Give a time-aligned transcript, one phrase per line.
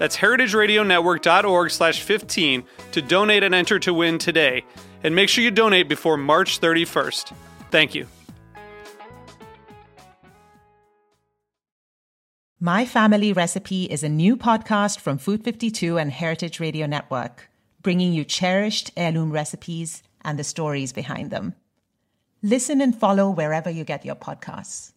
[0.00, 4.64] That's heritageradionetwork.org slash 15 to donate and enter to win today.
[5.04, 7.34] And make sure you donate before March 31st.
[7.70, 8.06] Thank you.
[12.58, 17.50] My Family Recipe is a new podcast from Food 52 and Heritage Radio Network,
[17.82, 21.54] bringing you cherished heirloom recipes and the stories behind them.
[22.42, 24.92] Listen and follow wherever you get your podcasts.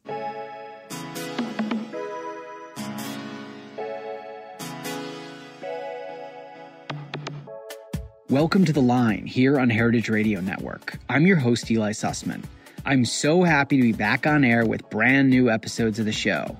[8.34, 10.98] Welcome to The Line here on Heritage Radio Network.
[11.08, 12.44] I'm your host, Eli Sussman.
[12.84, 16.58] I'm so happy to be back on air with brand new episodes of the show.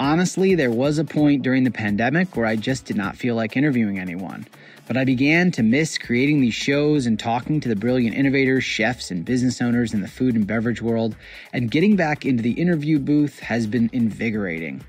[0.00, 3.54] Honestly, there was a point during the pandemic where I just did not feel like
[3.54, 4.48] interviewing anyone,
[4.88, 9.10] but I began to miss creating these shows and talking to the brilliant innovators, chefs,
[9.10, 11.14] and business owners in the food and beverage world,
[11.52, 14.82] and getting back into the interview booth has been invigorating.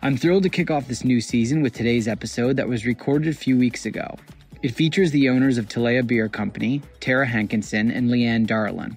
[0.00, 3.36] I'm thrilled to kick off this new season with today's episode that was recorded a
[3.36, 4.16] few weeks ago.
[4.64, 8.96] It features the owners of Talea Beer Company, Tara Hankinson and LeAnn Darland.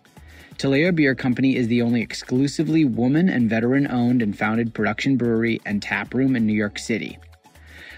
[0.58, 5.60] Talea Beer Company is the only exclusively woman and veteran owned and founded production brewery
[5.66, 7.18] and tap room in New York City.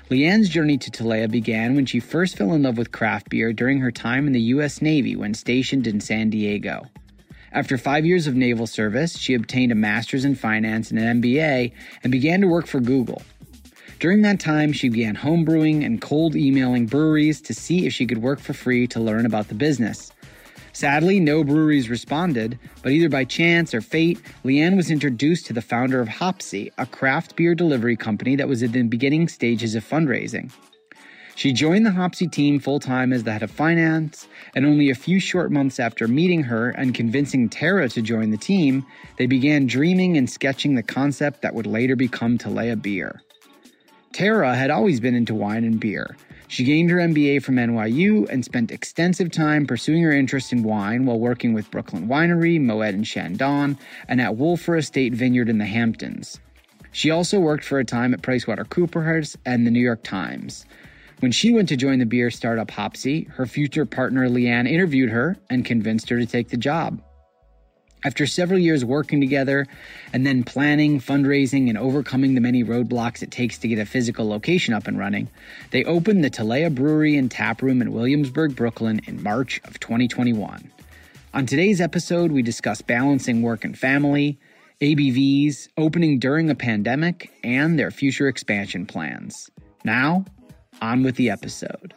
[0.10, 3.82] LeAnn's journey to Talea began when she first fell in love with craft beer during
[3.82, 4.82] her time in the U.S.
[4.82, 6.88] Navy when stationed in San Diego.
[7.52, 11.72] After five years of naval service, she obtained a master's in finance and an MBA
[12.02, 13.22] and began to work for Google.
[14.00, 18.20] During that time, she began homebrewing and cold emailing breweries to see if she could
[18.20, 20.14] work for free to learn about the business.
[20.72, 25.62] Sadly, no breweries responded, but either by chance or fate, LeAnn was introduced to the
[25.62, 29.84] founder of Hopsy, a craft beer delivery company that was in the beginning stages of
[29.84, 30.50] fundraising.
[31.36, 34.96] She joined the Hopsy team full time as the head of finance, and only a
[34.96, 38.86] few short months after meeting her and convincing Tara to join the team,
[39.18, 43.22] they began dreaming and sketching the concept that would later become Talea Beer.
[44.12, 46.18] Tara had always been into wine and beer.
[46.48, 51.06] She gained her MBA from NYU and spent extensive time pursuing her interest in wine
[51.06, 53.78] while working with Brooklyn Winery, Moet and Chandon,
[54.08, 56.40] and at Wölffer Estate Vineyard in the Hamptons.
[56.92, 60.66] She also worked for a time at PricewaterhouseCoopers and the New York Times.
[61.20, 65.38] When she went to join the beer startup Hopsy, her future partner LeAnn interviewed her
[65.52, 67.00] and convinced her to take the job.
[68.04, 69.68] After several years working together
[70.14, 74.28] and then planning, fundraising, and overcoming the many roadblocks it takes to get a physical
[74.28, 75.28] location up and running,
[75.72, 80.72] they opened the Talea Brewery and Tap Room in Williamsburg, Brooklyn in March of 2021.
[81.34, 84.40] On today's episode, we discuss balancing work and family,
[84.82, 89.52] ABVs, opening during a pandemic, and their future expansion plans.
[89.84, 90.24] Now,
[90.82, 91.94] on with the episode.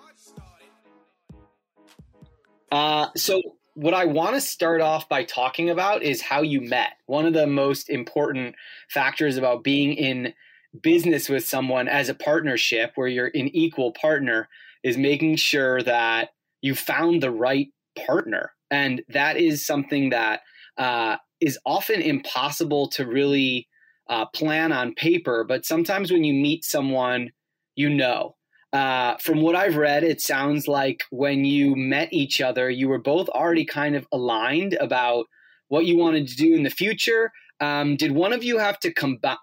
[2.72, 3.40] Uh, so
[3.74, 6.94] what I want to start off by talking about is how you met.
[7.06, 8.54] One of the most important
[8.88, 10.34] factors about being in
[10.80, 14.48] business with someone as a partnership where you're an equal partner
[14.82, 16.30] is making sure that
[16.60, 17.68] you found the right
[18.06, 18.52] partner.
[18.70, 20.40] And that is something that
[20.78, 23.68] uh, is often impossible to really
[24.08, 25.44] uh, plan on paper.
[25.44, 27.32] But sometimes when you meet someone,
[27.74, 28.36] you know.
[28.72, 32.98] Uh, from what I've read, it sounds like when you met each other, you were
[32.98, 35.26] both already kind of aligned about
[35.68, 37.32] what you wanted to do in the future.
[37.60, 38.92] Um, did one of you have to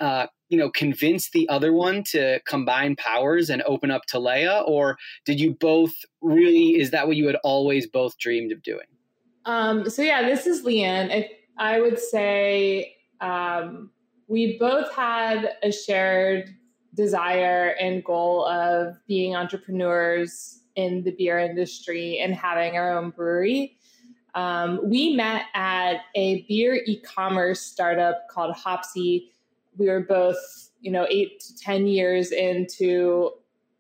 [0.01, 4.97] uh, you know, convince the other one to combine powers and open up Talea, or
[5.25, 6.79] did you both really?
[6.79, 8.87] Is that what you had always both dreamed of doing?
[9.45, 11.11] Um, so yeah, this is LeAnn.
[11.11, 13.91] I, I would say um,
[14.27, 16.55] we both had a shared
[16.95, 23.77] desire and goal of being entrepreneurs in the beer industry and having our own brewery.
[24.35, 29.31] Um, we met at a beer e-commerce startup called Hopsy.
[29.77, 30.37] We were both,
[30.81, 33.31] you know, eight to ten years into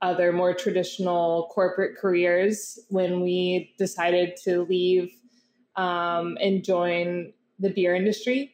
[0.01, 5.11] other more traditional corporate careers when we decided to leave
[5.75, 8.53] um, and join the beer industry.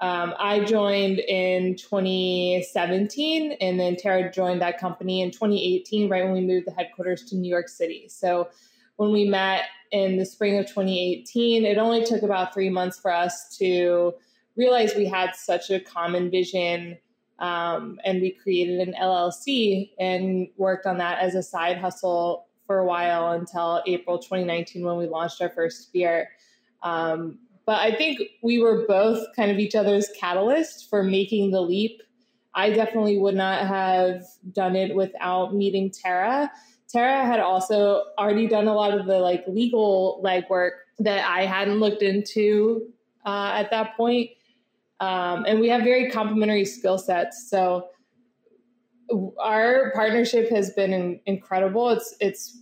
[0.00, 6.32] Um, I joined in 2017, and then Tara joined that company in 2018, right when
[6.32, 8.08] we moved the headquarters to New York City.
[8.08, 8.48] So
[8.96, 13.12] when we met in the spring of 2018, it only took about three months for
[13.12, 14.14] us to
[14.56, 16.96] realize we had such a common vision.
[17.38, 22.78] Um, and we created an LLC and worked on that as a side hustle for
[22.78, 26.28] a while until April 2019 when we launched our first beer.
[26.82, 31.60] Um, but I think we were both kind of each other's catalyst for making the
[31.60, 32.02] leap.
[32.54, 34.22] I definitely would not have
[34.52, 36.50] done it without meeting Tara.
[36.88, 41.78] Tara had also already done a lot of the like legal legwork that I hadn't
[41.78, 42.88] looked into
[43.24, 44.30] uh, at that point.
[44.98, 47.48] Um, and we have very complementary skill sets.
[47.48, 47.88] So
[49.40, 51.88] our partnership has been in, incredible.
[51.90, 52.58] It's it's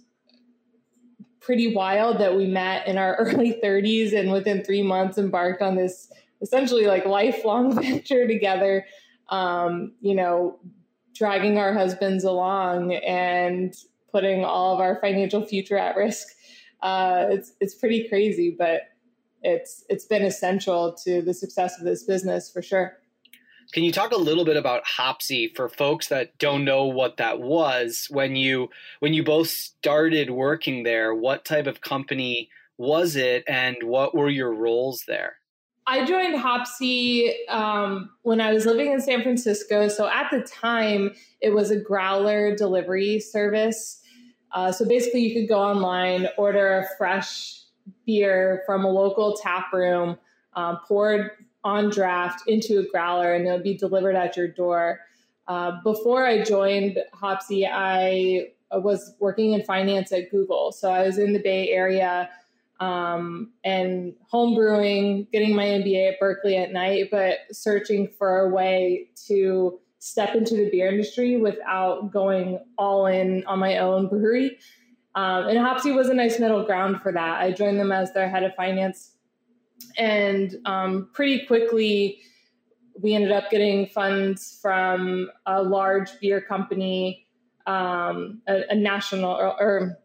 [1.48, 5.76] pretty wild that we met in our early 30s and within three months embarked on
[5.76, 6.12] this
[6.42, 8.84] essentially like lifelong venture together.
[9.30, 10.58] Um, you know,
[11.14, 13.74] dragging our husbands along and
[14.12, 16.26] putting all of our financial future at risk.
[16.82, 18.82] Uh, it's it's pretty crazy, but
[19.42, 22.98] it's it's been essential to the success of this business for sure.
[23.72, 27.40] Can you talk a little bit about Hopsy for folks that don't know what that
[27.40, 28.70] was when you
[29.00, 31.14] when you both started working there?
[31.14, 32.48] What type of company
[32.78, 35.36] was it, and what were your roles there?
[35.86, 39.88] I joined Hopsy um, when I was living in San Francisco.
[39.88, 44.02] So at the time, it was a growler delivery service.
[44.52, 47.62] Uh, so basically, you could go online, order a fresh
[48.06, 50.18] beer from a local tap room,
[50.54, 51.32] um, poured
[51.64, 55.00] on draft into a growler and it'll be delivered at your door.
[55.46, 60.72] Uh, before I joined Hopsy, I was working in finance at Google.
[60.72, 62.28] So I was in the Bay Area
[62.80, 69.08] um, and homebrewing, getting my MBA at Berkeley at night, but searching for a way
[69.26, 74.58] to step into the beer industry without going all in on my own brewery.
[75.14, 77.40] Um, and Hopsy was a nice middle ground for that.
[77.40, 79.12] I joined them as their head of finance
[79.96, 82.20] and um, pretty quickly,
[83.00, 87.26] we ended up getting funds from a large beer company,
[87.66, 89.98] um, a, a, national or, or,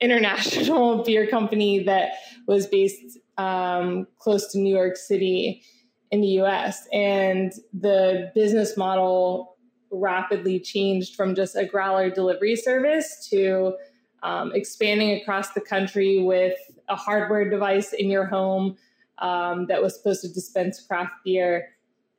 [0.00, 2.12] international beer company that
[2.48, 5.62] was based um, close to New York City
[6.10, 6.86] in the US.
[6.92, 9.56] And the business model
[9.92, 13.74] rapidly changed from just a growler delivery service to
[14.22, 16.56] um, expanding across the country with
[16.88, 18.76] a hardware device in your home
[19.22, 21.68] um, that was supposed to dispense craft beer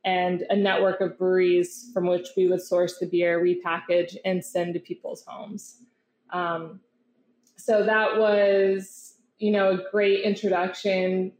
[0.04, 4.74] and a network of breweries from which we would source the beer, repackage, and send
[4.74, 5.82] to people's homes.
[6.30, 6.80] Um,
[7.56, 11.32] so that was, you know, a great introduction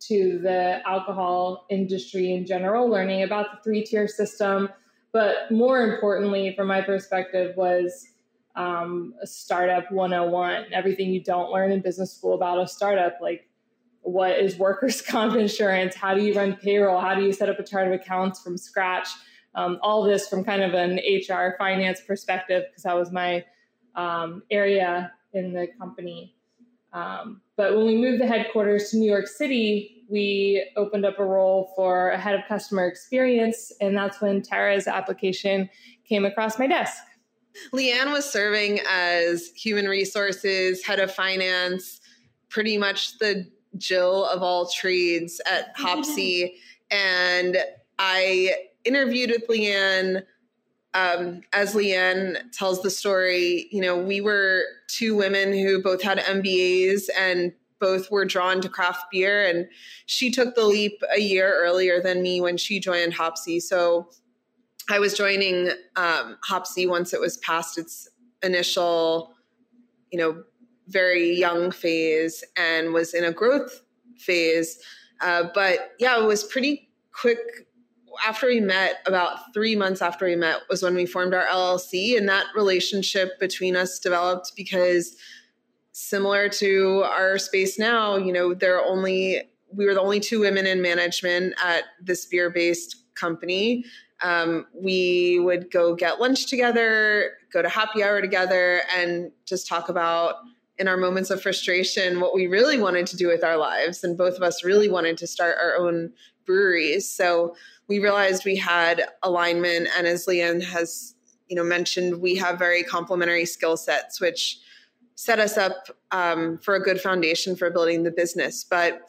[0.00, 4.68] to the alcohol industry in general, learning about the three tier system.
[5.12, 8.06] But more importantly, from my perspective, was
[8.56, 13.48] um, a startup 101, everything you don't learn in business school about a startup, like
[14.02, 15.94] what is workers' comp insurance?
[15.94, 17.00] How do you run payroll?
[17.00, 19.08] How do you set up a chart of accounts from scratch?
[19.54, 23.44] Um, all this from kind of an HR finance perspective, because that was my
[23.94, 26.34] um, area in the company.
[26.92, 31.24] Um, but when we moved the headquarters to New York City, we opened up a
[31.24, 33.72] role for a head of customer experience.
[33.80, 35.70] And that's when Tara's application
[36.06, 37.02] came across my desk.
[37.72, 42.00] LeAnn was serving as human resources, head of finance,
[42.48, 46.56] pretty much the Jill of all trades at Hopsy.
[46.90, 47.56] and
[47.98, 50.24] I interviewed with LeAnn.
[50.94, 56.18] Um, as LeAnn tells the story, you know, we were two women who both had
[56.18, 59.46] MBAs and both were drawn to craft beer.
[59.46, 59.68] And
[60.06, 63.58] she took the leap a year earlier than me when she joined Hopsy.
[63.58, 64.10] So
[64.90, 68.08] I was joining um, Hopsy once it was past its
[68.42, 69.34] initial,
[70.10, 70.44] you know,
[70.92, 73.82] very young phase and was in a growth
[74.18, 74.78] phase.
[75.20, 77.38] Uh, but yeah, it was pretty quick.
[78.26, 82.16] After we met, about three months after we met, was when we formed our LLC,
[82.18, 85.16] and that relationship between us developed because,
[85.92, 89.40] similar to our space now, you know, there are only
[89.74, 93.84] we were the only two women in management at this beer based company.
[94.22, 99.88] Um, we would go get lunch together, go to happy hour together, and just talk
[99.88, 100.36] about
[100.82, 104.02] in our moments of frustration what we really wanted to do with our lives.
[104.02, 106.12] And both of us really wanted to start our own
[106.44, 107.08] breweries.
[107.08, 107.54] So
[107.86, 109.88] we realized we had alignment.
[109.96, 111.14] And as LeAnn has,
[111.46, 114.58] you know, mentioned, we have very complementary skill sets, which
[115.14, 118.64] set us up um, for a good foundation for building the business.
[118.64, 119.02] But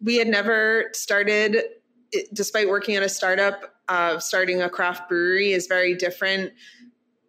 [0.00, 1.56] we had never started,
[2.34, 6.52] despite working at a startup, uh, starting a craft brewery is very different.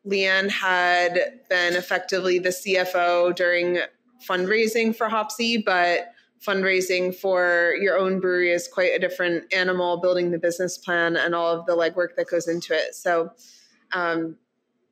[0.07, 3.79] LeAnn had been effectively the CFO during
[4.27, 6.13] fundraising for Hopsy, but
[6.45, 11.35] fundraising for your own brewery is quite a different animal, building the business plan and
[11.35, 12.95] all of the legwork that goes into it.
[12.95, 13.31] So
[13.93, 14.37] um,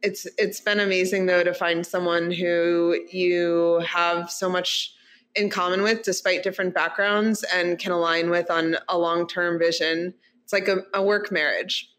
[0.02, 4.94] it's it's been amazing though to find someone who you have so much
[5.36, 10.54] in common with despite different backgrounds and can align with on a long-term vision it's
[10.54, 11.90] like a, a work marriage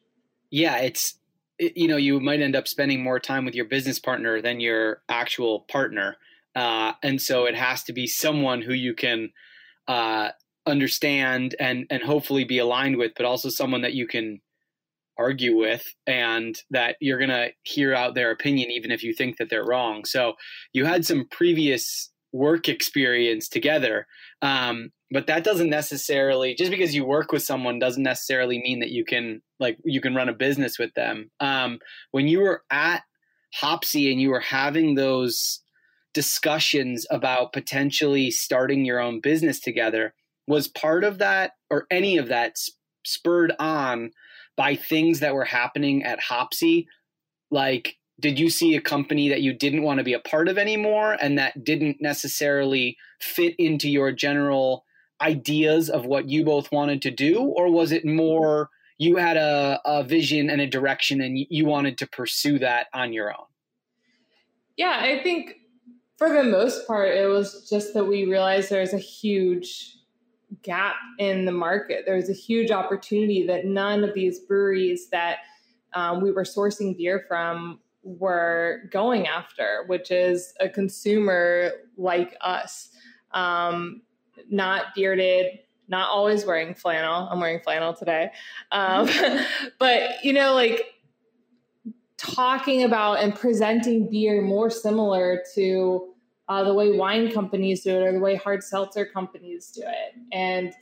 [0.50, 1.25] yeah it's it,
[1.58, 5.02] you know you might end up spending more time with your business partner than your
[5.08, 6.16] actual partner.
[6.54, 9.30] Uh, and so it has to be someone who you can
[9.88, 10.30] uh,
[10.66, 14.40] understand and and hopefully be aligned with but also someone that you can
[15.18, 19.38] argue with and that you're going to hear out their opinion even if you think
[19.38, 20.04] that they're wrong.
[20.04, 20.34] So
[20.72, 24.06] you had some previous work experience together.
[24.42, 28.90] Um, but that doesn't necessarily just because you work with someone doesn't necessarily mean that
[28.90, 31.78] you can like you can run a business with them um,
[32.10, 33.02] when you were at
[33.54, 35.60] hopsy and you were having those
[36.12, 40.14] discussions about potentially starting your own business together
[40.46, 42.56] was part of that or any of that
[43.04, 44.10] spurred on
[44.56, 46.88] by things that were happening at Hopsy?
[47.50, 50.56] Like, did you see a company that you didn't want to be a part of
[50.56, 54.84] anymore and that didn't necessarily fit into your general
[55.20, 57.40] ideas of what you both wanted to do?
[57.40, 61.98] Or was it more you had a, a vision and a direction and you wanted
[61.98, 63.46] to pursue that on your own?
[64.76, 65.56] Yeah, I think
[66.16, 69.98] for the most part, it was just that we realized there's a huge
[70.62, 72.04] gap in the market.
[72.06, 75.38] There's a huge opportunity that none of these breweries that
[75.94, 82.90] um, we were sourcing beer from were going after, which is a consumer like us,
[83.32, 84.02] um,
[84.50, 87.28] not bearded, not always wearing flannel.
[87.30, 88.30] I'm wearing flannel today.
[88.72, 89.08] Um,
[89.78, 90.84] but, you know, like
[92.18, 96.12] talking about and presenting beer more similar to
[96.48, 100.14] uh, the way wine companies do it or the way hard seltzer companies do it.
[100.32, 100.72] And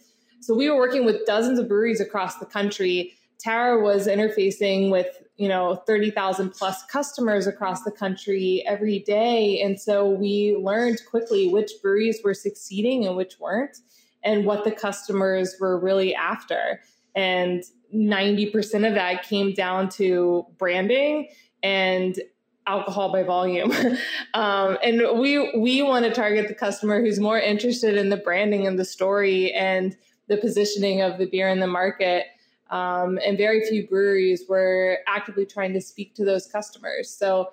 [0.41, 3.15] so we were working with dozens of breweries across the country.
[3.39, 9.61] Tara was interfacing with, you know, 30,000 plus customers across the country every day.
[9.61, 13.79] And so we learned quickly which breweries were succeeding and which weren't,
[14.23, 16.81] and what the customers were really after.
[17.15, 17.63] And
[17.95, 21.29] 90% of that came down to branding
[21.63, 22.19] and
[22.67, 23.73] alcohol by volume.
[24.35, 28.67] um, and we we want to target the customer who's more interested in the branding
[28.67, 29.97] and the story and
[30.29, 32.27] the positioning of the beer in the market.
[32.71, 37.11] Um, and very few breweries were actively trying to speak to those customers.
[37.11, 37.51] So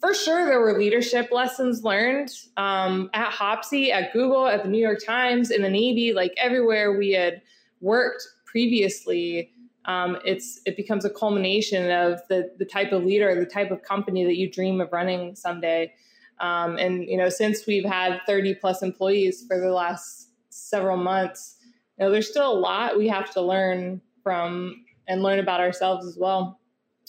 [0.00, 4.80] for sure, there were leadership lessons learned um, at Hopsy, at Google, at the New
[4.80, 7.42] York Times, in the Navy, like everywhere we had
[7.80, 9.52] worked previously
[9.88, 13.82] um, it's it becomes a culmination of the the type of leader, the type of
[13.82, 15.94] company that you dream of running someday.
[16.40, 21.56] Um, and you know, since we've had 30 plus employees for the last several months,
[21.98, 26.06] you know, there's still a lot we have to learn from and learn about ourselves
[26.06, 26.60] as well.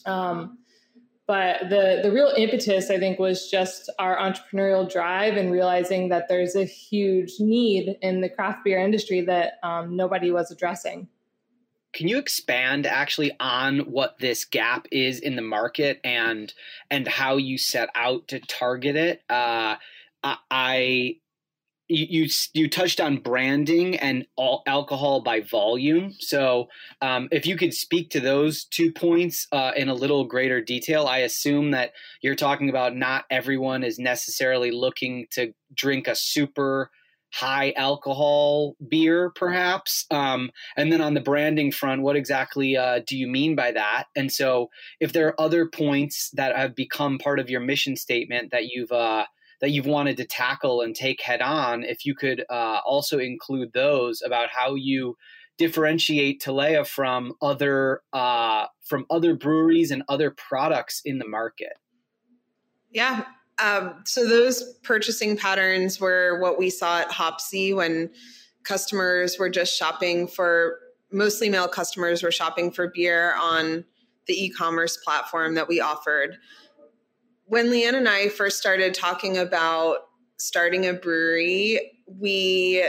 [0.06, 0.60] Um,
[1.28, 6.30] but the the real impetus, I think, was just our entrepreneurial drive and realizing that
[6.30, 11.10] there's a huge need in the craft beer industry that um, nobody was addressing.
[11.92, 16.54] Can you expand actually on what this gap is in the market and
[16.90, 19.22] and how you set out to target it?
[19.30, 19.76] Uh,
[20.24, 21.18] I
[21.90, 26.14] you, you touched on branding and alcohol by volume.
[26.20, 26.68] So,
[27.02, 31.08] um, if you could speak to those two points uh, in a little greater detail,
[31.08, 36.92] I assume that you're talking about not everyone is necessarily looking to drink a super
[37.32, 40.06] high alcohol beer, perhaps?
[40.12, 44.06] Um, and then on the branding front, what exactly uh, do you mean by that?
[44.16, 44.70] And so,
[45.00, 48.92] if there are other points that have become part of your mission statement that you've
[48.92, 49.26] uh,
[49.62, 53.74] that you've wanted to tackle and take head on, if you could uh, also include
[53.74, 55.18] those about how you
[55.58, 61.74] differentiate Talea from other uh, from other breweries and other products in the market.
[62.92, 63.26] Yeah,
[63.60, 68.10] um, so those purchasing patterns were what we saw at Hopsy when
[68.64, 70.80] customers were just shopping for
[71.12, 73.84] mostly male customers were shopping for beer on
[74.28, 76.38] the e-commerce platform that we offered.
[77.50, 82.88] When LeAnn and I first started talking about starting a brewery, we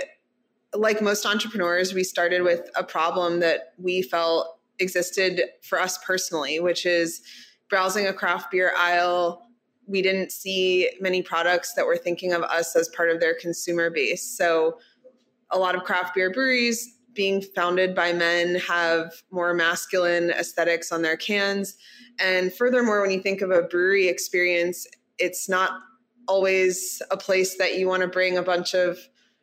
[0.75, 6.61] like most entrepreneurs, we started with a problem that we felt existed for us personally,
[6.61, 7.23] which is
[7.69, 9.51] browsing a craft beer aisle
[9.91, 13.91] we didn't see many products that were thinking of us as part of their consumer
[13.91, 14.23] base.
[14.23, 14.79] So
[15.51, 21.03] a lot of craft beer breweries being founded by men have more masculine aesthetics on
[21.03, 21.77] their cans.
[22.19, 24.87] And furthermore, when you think of a brewery experience,
[25.19, 25.73] it's not
[26.29, 28.99] always a place that you want to bring a bunch of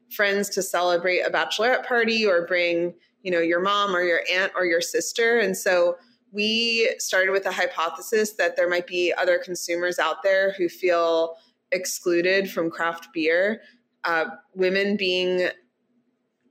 [0.10, 4.52] friends to celebrate a bachelorette party or bring, you know, your mom or your aunt
[4.56, 5.38] or your sister.
[5.38, 5.98] And so
[6.32, 11.36] we started with a hypothesis that there might be other consumers out there who feel
[11.72, 13.62] excluded from craft beer.
[14.04, 15.50] Uh, women being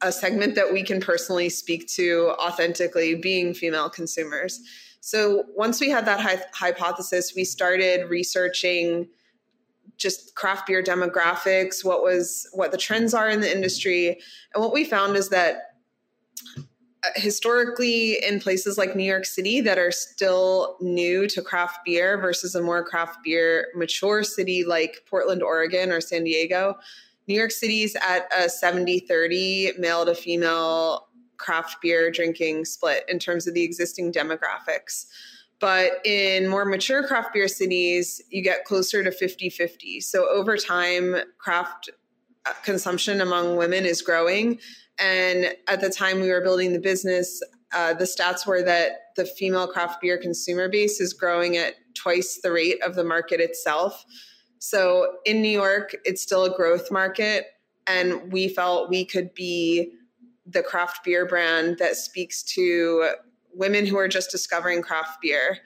[0.06, 4.60] a segment that we can personally speak to authentically, being female consumers.
[5.00, 9.08] So once we had that hy- hypothesis, we started researching
[9.98, 14.08] just craft beer demographics, what was what the trends are in the industry,
[14.54, 15.74] and what we found is that
[16.48, 22.18] uh, historically in places like New York City that are still new to craft beer
[22.18, 26.76] versus a more craft beer mature city like Portland, Oregon or San Diego,
[27.26, 33.46] New York City's at a 70-30 male to female craft beer drinking split in terms
[33.46, 35.06] of the existing demographics.
[35.58, 40.00] But in more mature craft beer cities, you get closer to 50 50.
[40.00, 41.90] So over time, craft
[42.44, 44.58] uh, consumption among women is growing.
[44.98, 47.42] And at the time we were building the business,
[47.72, 52.40] uh, the stats were that the female craft beer consumer base is growing at twice
[52.42, 54.04] the rate of the market itself.
[54.58, 57.46] So in New York, it's still a growth market.
[57.86, 59.92] And we felt we could be
[60.46, 63.10] the craft beer brand that speaks to
[63.52, 65.58] women who are just discovering craft beer.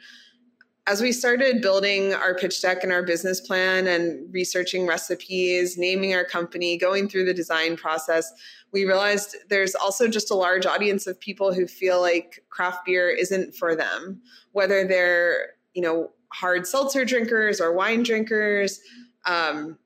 [0.87, 6.14] As we started building our pitch deck and our business plan and researching recipes, naming
[6.14, 8.32] our company, going through the design process,
[8.73, 13.09] we realized there's also just a large audience of people who feel like craft beer
[13.09, 14.20] isn't for them,
[14.52, 18.81] whether they're, you know, hard seltzer drinkers or wine drinkers.
[19.27, 19.79] Um,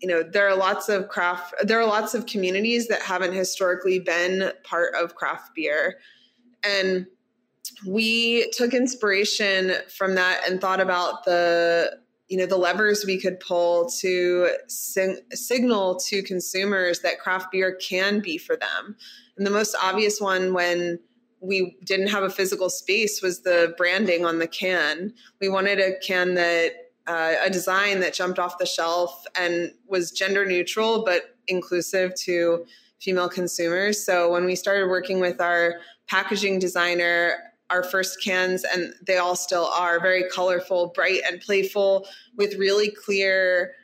[0.00, 3.98] you know, there are lots of craft, there are lots of communities that haven't historically
[3.98, 5.98] been part of craft beer.
[6.62, 7.06] And
[7.86, 11.98] we took inspiration from that and thought about the
[12.28, 17.76] you know the levers we could pull to sing, signal to consumers that craft beer
[17.76, 18.96] can be for them
[19.36, 20.98] and the most obvious one when
[21.44, 25.12] we didn't have a physical space was the branding on the can.
[25.40, 26.72] We wanted a can that
[27.06, 32.64] uh, a design that jumped off the shelf and was gender neutral but inclusive to
[33.00, 34.04] female consumers.
[34.04, 37.36] So when we started working with our packaging designer
[37.70, 42.90] our first cans, and they all still are very colorful, bright, and playful with really
[42.90, 43.74] clear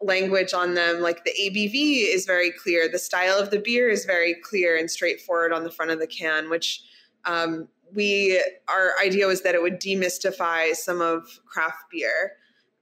[0.00, 1.00] language on them.
[1.00, 4.90] Like the ABV is very clear, the style of the beer is very clear and
[4.90, 6.82] straightforward on the front of the can, which
[7.24, 12.32] um, we our idea was that it would demystify some of craft beer.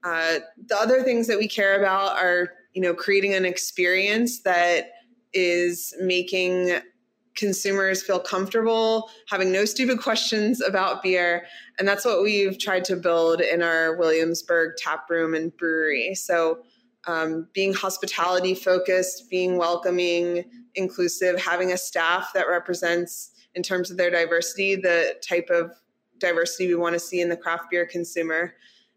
[0.05, 4.91] Uh, the other things that we care about are you know creating an experience that
[5.33, 6.81] is making
[7.37, 11.47] consumers feel comfortable having no stupid questions about beer.
[11.79, 16.15] And that's what we've tried to build in our Williamsburg tap room and brewery.
[16.15, 16.61] So,
[17.07, 20.45] um, being hospitality focused, being welcoming,
[20.75, 25.73] inclusive, having a staff that represents, in terms of their diversity, the type of
[26.19, 28.55] diversity we want to see in the craft beer consumer.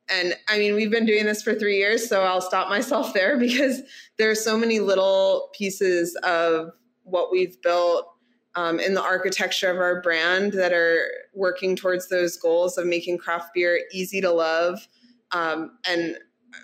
[0.09, 3.37] And I mean, we've been doing this for three years, so I'll stop myself there
[3.37, 3.81] because
[4.17, 6.71] there are so many little pieces of
[7.03, 8.05] what we've built
[8.55, 13.17] um, in the architecture of our brand that are working towards those goals of making
[13.17, 14.87] craft beer easy to love
[15.31, 16.17] um, and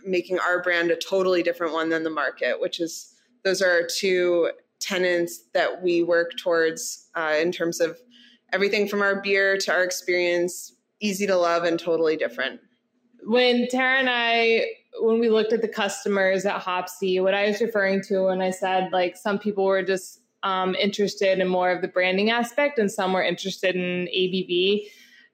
[0.03, 3.87] making our brand a totally different one than the market, which is those are our
[3.87, 7.97] two tenants that we work towards uh, in terms of
[8.53, 12.59] everything from our beer to our experience, easy to love and totally different.
[13.23, 14.65] When Tara and I
[15.01, 18.51] when we looked at the customers at Hopsy, what I was referring to when I
[18.51, 22.91] said like some people were just um, interested in more of the branding aspect, and
[22.91, 24.87] some were interested in ABV.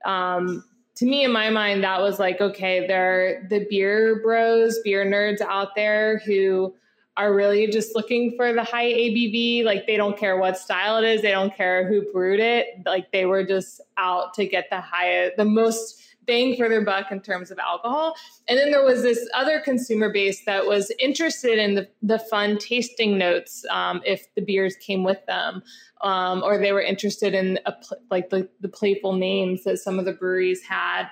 [0.05, 0.63] Um,
[0.95, 5.05] to me, in my mind, that was like, okay, there are the beer bros, beer
[5.05, 6.73] nerds out there who
[7.21, 9.63] are really just looking for the high ABV.
[9.63, 12.81] Like they don't care what style it is, they don't care who brewed it.
[12.85, 17.11] Like they were just out to get the highest, the most bang for their buck
[17.11, 18.15] in terms of alcohol.
[18.47, 22.57] And then there was this other consumer base that was interested in the, the fun
[22.57, 25.61] tasting notes um, if the beers came with them,
[26.01, 27.73] um, or they were interested in a,
[28.09, 31.07] like the, the playful names that some of the breweries had.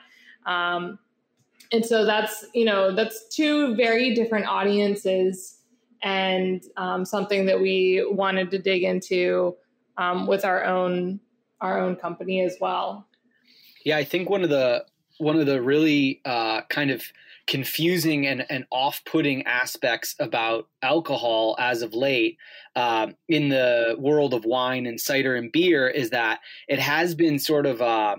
[0.48, 0.98] Um,
[1.72, 5.59] and so that's you know that's two very different audiences
[6.02, 9.56] and um, something that we wanted to dig into
[9.98, 11.20] um, with our own
[11.62, 13.08] our own company as well.
[13.84, 14.86] Yeah i think one of the
[15.20, 17.04] one of the really uh, kind of
[17.46, 22.38] confusing and, and off-putting aspects about alcohol as of late
[22.76, 27.40] uh, in the world of wine and cider and beer is that it has been
[27.40, 28.18] sort of a,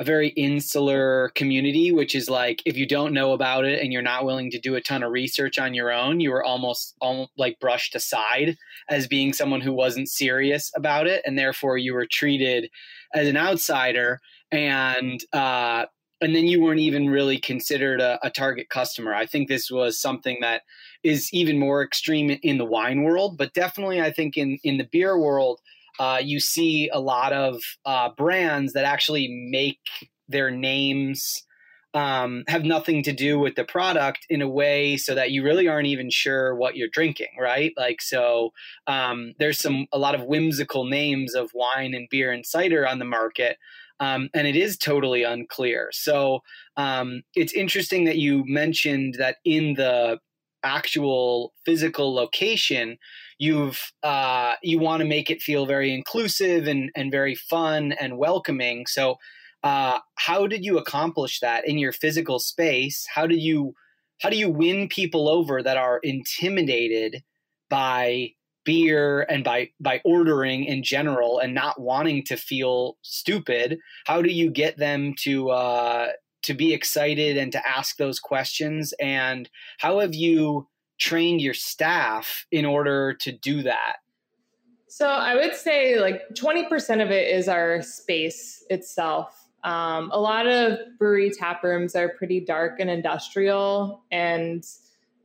[0.00, 4.00] a very insular community, which is like if you don't know about it and you're
[4.00, 7.30] not willing to do a ton of research on your own, you were almost, almost
[7.36, 8.56] like brushed aside
[8.88, 12.70] as being someone who wasn't serious about it, and therefore you were treated
[13.14, 15.84] as an outsider and uh,
[16.22, 19.14] and then you weren't even really considered a, a, target customer.
[19.14, 20.62] I think this was something that
[21.02, 24.88] is even more extreme in the wine world, but definitely I think in in the
[24.90, 25.60] beer world,
[26.00, 29.78] uh, you see a lot of uh, brands that actually make
[30.28, 31.44] their names
[31.92, 35.68] um, have nothing to do with the product in a way so that you really
[35.68, 37.72] aren't even sure what you're drinking, right?
[37.76, 38.52] Like, so
[38.86, 42.98] um, there's some a lot of whimsical names of wine and beer and cider on
[42.98, 43.58] the market
[44.00, 45.90] um, and it is totally unclear.
[45.92, 46.42] So
[46.76, 50.18] um, it's interesting that you mentioned that in the
[50.62, 52.98] actual physical location,
[53.38, 58.18] you've uh, you want to make it feel very inclusive and and very fun and
[58.18, 58.86] welcoming.
[58.86, 59.16] So
[59.62, 63.06] uh, how did you accomplish that in your physical space?
[63.14, 63.74] How do you
[64.20, 67.22] how do you win people over that are intimidated
[67.68, 68.32] by
[68.64, 74.30] beer and by by ordering in general and not wanting to feel stupid how do
[74.30, 76.08] you get them to uh
[76.42, 78.92] to be excited and to ask those questions?
[79.00, 79.48] And
[79.78, 83.96] how have you trained your staff in order to do that?
[84.88, 86.68] So i would say like 20%
[87.02, 89.36] of it is our space itself.
[89.62, 94.64] Um, a lot of brewery tap rooms are pretty dark and industrial and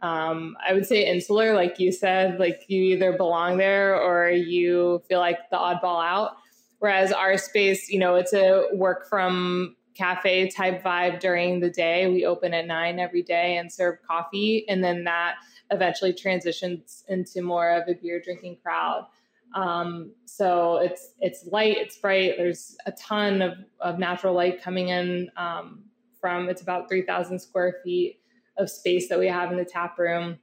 [0.02, 5.02] um, I would say insular, like you said, like you either belong there or you
[5.10, 6.38] feel like the oddball out.
[6.78, 12.08] Whereas our space, you know, it's a work from cafe type vibe during the day.
[12.08, 14.66] We open at nine every day and serve coffee.
[14.68, 15.36] And then that
[15.72, 19.08] eventually transitions into more of a beer drinking crowd.
[19.56, 22.34] Um, so it's it's light, it's bright.
[22.38, 25.86] There's a ton of, of natural light coming in um,
[26.20, 28.20] from it's about 3,000 square feet
[28.58, 30.40] of space that we have in the tap room.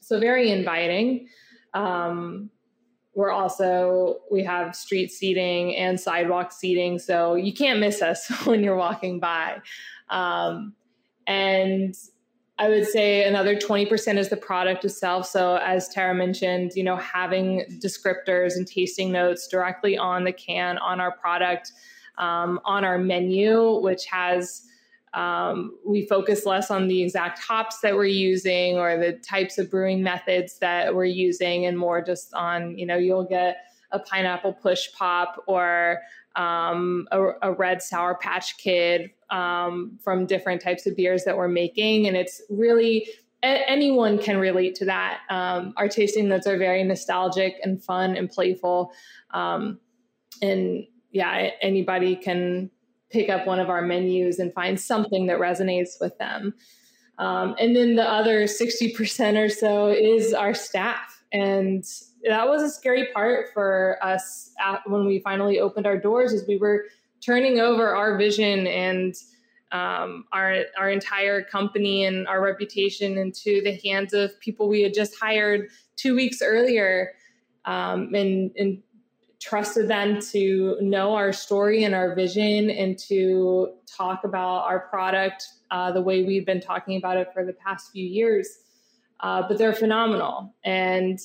[0.00, 1.28] So very inviting.
[1.74, 2.50] Um,
[3.16, 8.62] we're also we have street seating and sidewalk seating, so you can't miss us when
[8.62, 9.60] you're walking by.
[10.10, 10.74] Um,
[11.26, 11.96] and
[12.58, 15.26] I would say another 20% is the product itself.
[15.26, 20.78] So, as Tara mentioned, you know, having descriptors and tasting notes directly on the can,
[20.78, 21.72] on our product,
[22.18, 24.62] um, on our menu, which has
[25.16, 29.70] um, we focus less on the exact hops that we're using or the types of
[29.70, 33.56] brewing methods that we're using and more just on, you know, you'll get
[33.92, 36.02] a pineapple push pop or
[36.36, 41.48] um, a, a, red sour patch kid um, from different types of beers that we're
[41.48, 42.06] making.
[42.06, 43.08] And it's really,
[43.42, 45.20] a- anyone can relate to that.
[45.30, 48.92] Um, our tasting notes are very nostalgic and fun and playful.
[49.30, 49.80] Um,
[50.42, 52.70] and yeah, anybody can
[53.16, 56.52] pick up one of our menus and find something that resonates with them.
[57.18, 61.22] Um, and then the other 60% or so is our staff.
[61.32, 61.82] And
[62.28, 64.52] that was a scary part for us
[64.84, 66.84] when we finally opened our doors is we were
[67.22, 69.14] turning over our vision and
[69.72, 74.94] um, our our entire company and our reputation into the hands of people we had
[74.94, 77.12] just hired two weeks earlier
[77.64, 78.80] um, and, and
[79.46, 85.46] trusted them to know our story and our vision and to talk about our product
[85.70, 88.48] uh, the way we've been talking about it for the past few years.
[89.20, 90.52] Uh, but they're phenomenal.
[90.64, 91.20] And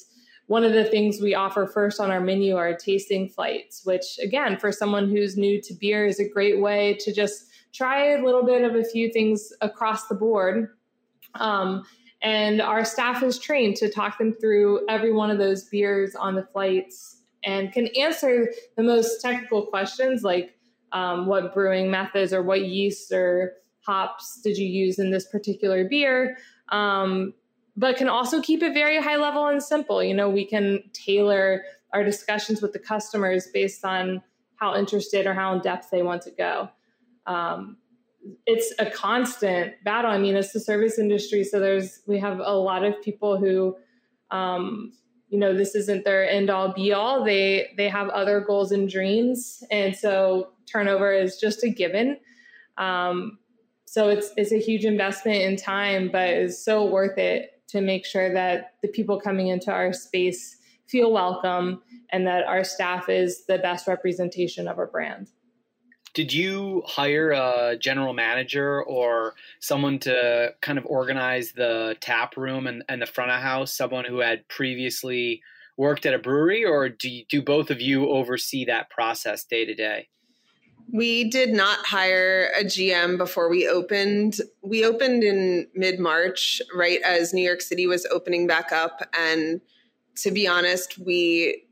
[0.46, 4.58] one of the things we offer first on our menu are tasting flights, which, again,
[4.58, 8.44] for someone who's new to beer, is a great way to just try a little
[8.44, 10.70] bit of a few things across the board.
[11.36, 11.86] Um,
[12.22, 16.36] and our staff is trained to talk them through every one of those beers on
[16.36, 20.56] the flights and can answer the most technical questions like
[20.92, 25.88] um, what brewing methods or what yeasts or hops did you use in this particular
[25.88, 26.38] beer?
[26.70, 27.34] Um,
[27.76, 30.04] but can also keep it very high level and simple.
[30.04, 34.22] You know we can tailor our discussions with the customers based on
[34.58, 36.70] how interested or how in depth they want to go.
[37.26, 37.78] Um,
[38.46, 40.12] it's a constant battle.
[40.12, 43.76] I mean it's the service industry so there's we have a lot of people who
[44.30, 44.94] um,
[45.32, 47.24] you know this isn't their end all be all.
[47.24, 49.64] They they have other goals and dreams.
[49.72, 52.18] And so turnover is just a given.
[52.78, 53.40] Um,
[53.92, 58.06] so it's it's a huge investment in time but it's so worth it to make
[58.06, 60.56] sure that the people coming into our space
[60.88, 61.82] feel welcome
[62.14, 65.28] and that our staff is the best representation of our brand
[66.14, 72.68] did you hire a general manager or someone to kind of organize the tap room
[72.68, 75.42] and, and the front of house, someone who had previously
[75.78, 79.66] worked at a brewery, or do, you, do both of you oversee that process day
[79.66, 80.10] to day?
[80.92, 84.36] We did not hire a GM before we opened.
[84.62, 89.02] We opened in mid March, right as New York City was opening back up.
[89.18, 89.62] And
[90.18, 91.64] to be honest, we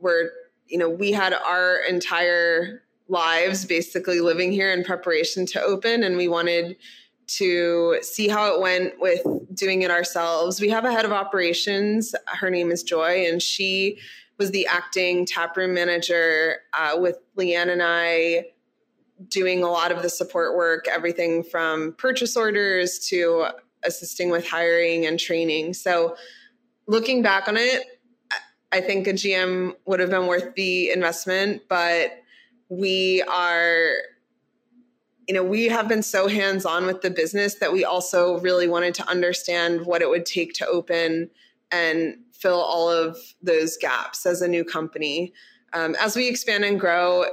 [0.00, 0.32] were,
[0.66, 6.16] you know, we had our entire lives basically living here in preparation to open and
[6.16, 6.76] we wanted
[7.28, 9.20] to see how it went with
[9.54, 10.60] doing it ourselves.
[10.60, 12.14] We have a head of operations.
[12.26, 13.98] Her name is Joy, and she
[14.38, 18.46] was the acting taproom manager uh, with LeAnn and I
[19.28, 23.48] doing a lot of the support work, everything from purchase orders to
[23.82, 25.74] assisting with hiring and training.
[25.74, 26.16] So,
[26.86, 27.84] looking back on it,
[28.70, 32.22] I think a GM would have been worth the investment, but
[32.68, 33.92] we are
[35.26, 38.68] you know we have been so hands on with the business that we also really
[38.68, 41.30] wanted to understand what it would take to open
[41.70, 45.32] and fill all of those gaps as a new company.
[45.74, 47.26] Um, as we expand and grow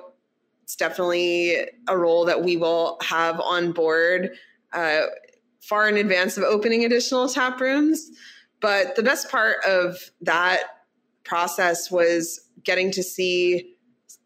[0.66, 4.32] it's definitely a role that we will have on board
[4.74, 5.02] uh,
[5.62, 8.10] far in advance of opening additional tap rooms.
[8.62, 10.64] But the best part of that
[11.24, 13.75] process was getting to see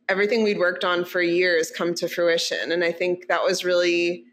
[0.10, 2.72] everything we'd worked on for years come to fruition.
[2.72, 4.26] And I think that was really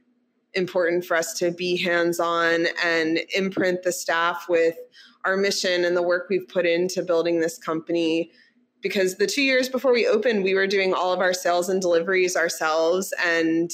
[0.55, 4.77] important for us to be hands on and imprint the staff with
[5.25, 8.33] our mission and the work we've put into building this company.
[8.81, 11.83] Because the two years before we opened, we were doing all of our sales and
[11.83, 13.13] deliveries ourselves.
[13.23, 13.71] And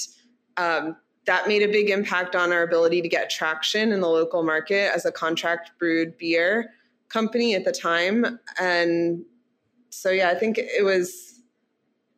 [0.56, 4.42] um, that made a big impact on our ability to get traction in the local
[4.42, 6.70] market as a contract brewed beer
[7.10, 8.40] company at the time.
[8.58, 9.24] And
[9.90, 11.31] so, yeah, I think it was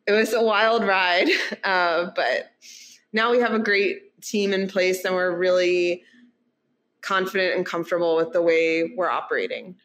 [0.07, 1.29] it was a wild ride,
[1.63, 2.51] uh, but
[3.13, 6.03] now we have a great team in place and we're really
[7.01, 9.75] confident and comfortable with the way we're operating.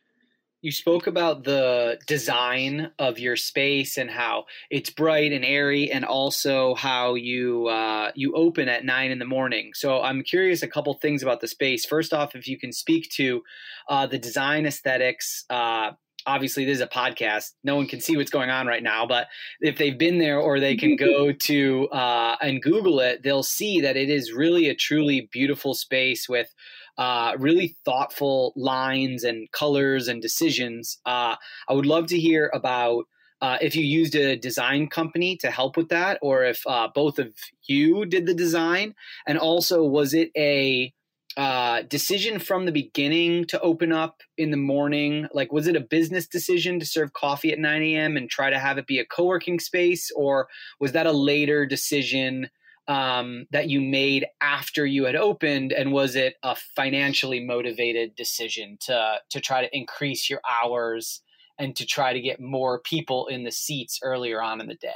[0.63, 6.05] You spoke about the design of your space and how it's bright and airy, and
[6.05, 9.73] also how you uh, you open at nine in the morning.
[9.73, 11.87] So I'm curious a couple things about the space.
[11.87, 13.43] First off, if you can speak to
[13.89, 15.93] uh, the design aesthetics, uh,
[16.27, 17.53] obviously this is a podcast.
[17.65, 19.29] No one can see what's going on right now but
[19.61, 23.81] if they've been there or they can go to uh, and google it they'll see
[23.81, 26.55] that it is really a truly beautiful space with
[26.99, 30.99] uh, really thoughtful lines and colors and decisions.
[31.07, 31.37] Uh,
[31.69, 33.05] i would love to hear about
[33.43, 37.19] uh, if you used a design company to help with that or if uh, both
[37.19, 37.29] of
[37.65, 38.95] you did the design.
[39.27, 40.93] And also was it a
[41.41, 45.27] uh, decision from the beginning to open up in the morning?
[45.33, 48.19] Like, was it a business decision to serve coffee at 9 a.m.
[48.19, 50.11] and try to have it be a co working space?
[50.15, 50.49] Or
[50.81, 52.51] was that a later decision
[52.89, 55.73] um, that you made after you had opened?
[55.73, 61.23] And was it a financially motivated decision to, to try to increase your hours
[61.59, 64.91] and to try to get more people in the seats earlier on in the day?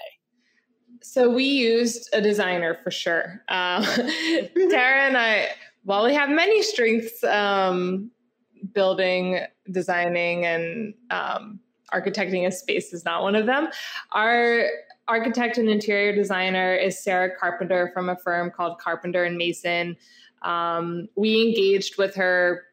[1.02, 3.42] So we used a designer for sure.
[3.48, 3.82] Uh,
[4.70, 5.48] Tara and I,
[5.84, 8.10] while we have many strengths, um,
[8.72, 11.60] building, designing, and um,
[11.92, 13.68] architecting a space is not one of them.
[14.12, 14.66] Our
[15.06, 19.96] architect and interior designer is Sarah Carpenter from a firm called Carpenter and Mason.
[20.42, 22.64] Um, we engaged with her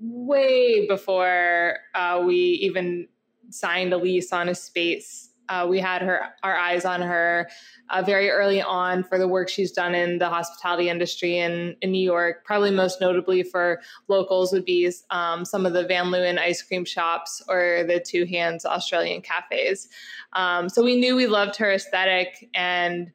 [0.00, 3.08] way before uh, we even
[3.50, 7.48] signed a lease on a space uh, we had her our eyes on her
[7.90, 11.90] uh, very early on for the work she's done in the hospitality industry in, in
[11.92, 12.44] New York.
[12.44, 16.84] Probably most notably for locals would be um, some of the Van Leeuwen ice cream
[16.84, 19.88] shops or the Two Hands Australian cafes.
[20.32, 23.12] Um, so we knew we loved her aesthetic, and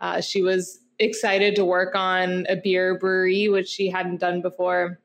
[0.00, 5.00] uh, she was excited to work on a beer brewery, which she hadn't done before.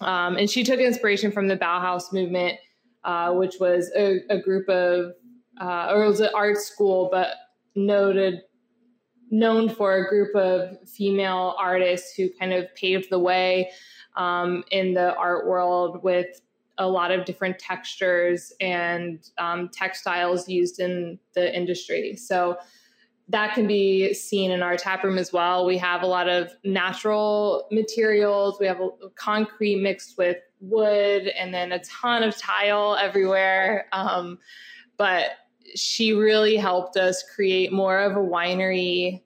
[0.00, 2.58] Um, and she took inspiration from the Bauhaus movement,
[3.04, 5.12] uh, which was a, a group of
[5.60, 7.28] uh, or it was an art school, but
[7.74, 8.42] noted
[9.30, 13.70] known for a group of female artists who kind of paved the way
[14.16, 16.40] um, in the art world with
[16.78, 22.16] a lot of different textures and um, textiles used in the industry.
[22.16, 22.58] So
[23.28, 25.66] that can be seen in our tap room as well.
[25.66, 28.58] We have a lot of natural materials.
[28.60, 28.78] We have
[29.16, 33.86] concrete mixed with wood, and then a ton of tile everywhere.
[33.92, 34.38] Um,
[34.96, 35.30] but
[35.74, 39.22] she really helped us create more of a winery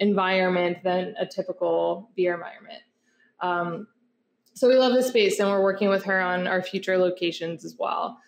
[0.00, 2.82] environment than a typical beer environment.
[3.40, 3.86] Um,
[4.54, 7.76] so we love this space and we're working with her on our future locations as
[7.78, 8.18] well.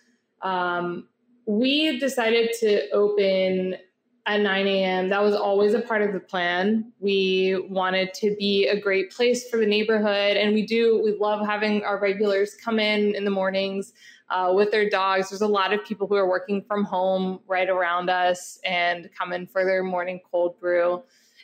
[0.41, 1.07] Um,
[1.45, 3.75] we decided to open
[4.27, 5.09] at 9 a.m.
[5.09, 6.91] That was always a part of the plan.
[6.99, 10.35] We wanted to be a great place for the neighborhood.
[10.35, 13.93] And we do, we love having our regulars come in in the mornings
[14.29, 15.29] uh, with their dogs.
[15.29, 19.31] There's a lot of people who are working from home right around us and come
[19.31, 21.03] in for their morning cold brew.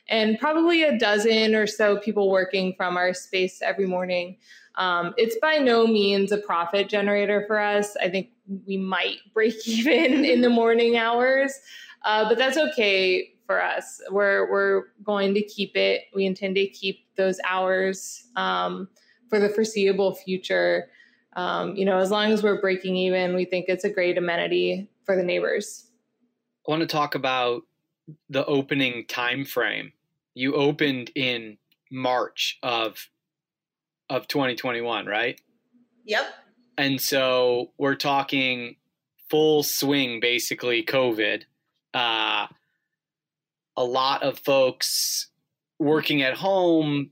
[0.09, 4.35] And probably a dozen or so people working from our space every morning.
[4.75, 7.95] Um, it's by no means a profit generator for us.
[8.01, 8.31] I think
[8.67, 11.53] we might break even in the morning hours.
[12.03, 14.01] Uh, but that's okay for us.
[14.09, 16.03] We're we're going to keep it.
[16.13, 18.87] We intend to keep those hours um,
[19.29, 20.89] for the foreseeable future.
[21.35, 24.89] Um, you know, as long as we're breaking even, we think it's a great amenity
[25.05, 25.87] for the neighbors.
[26.67, 27.63] I want to talk about
[28.29, 29.93] the opening time frame.
[30.35, 31.57] You opened in
[31.91, 33.09] March of
[34.09, 35.39] of 2021, right?
[36.05, 36.25] Yep.
[36.77, 38.75] And so we're talking
[39.29, 41.43] full swing, basically COVID
[41.93, 42.47] uh,
[43.75, 45.27] a lot of folks
[45.79, 47.11] working at home,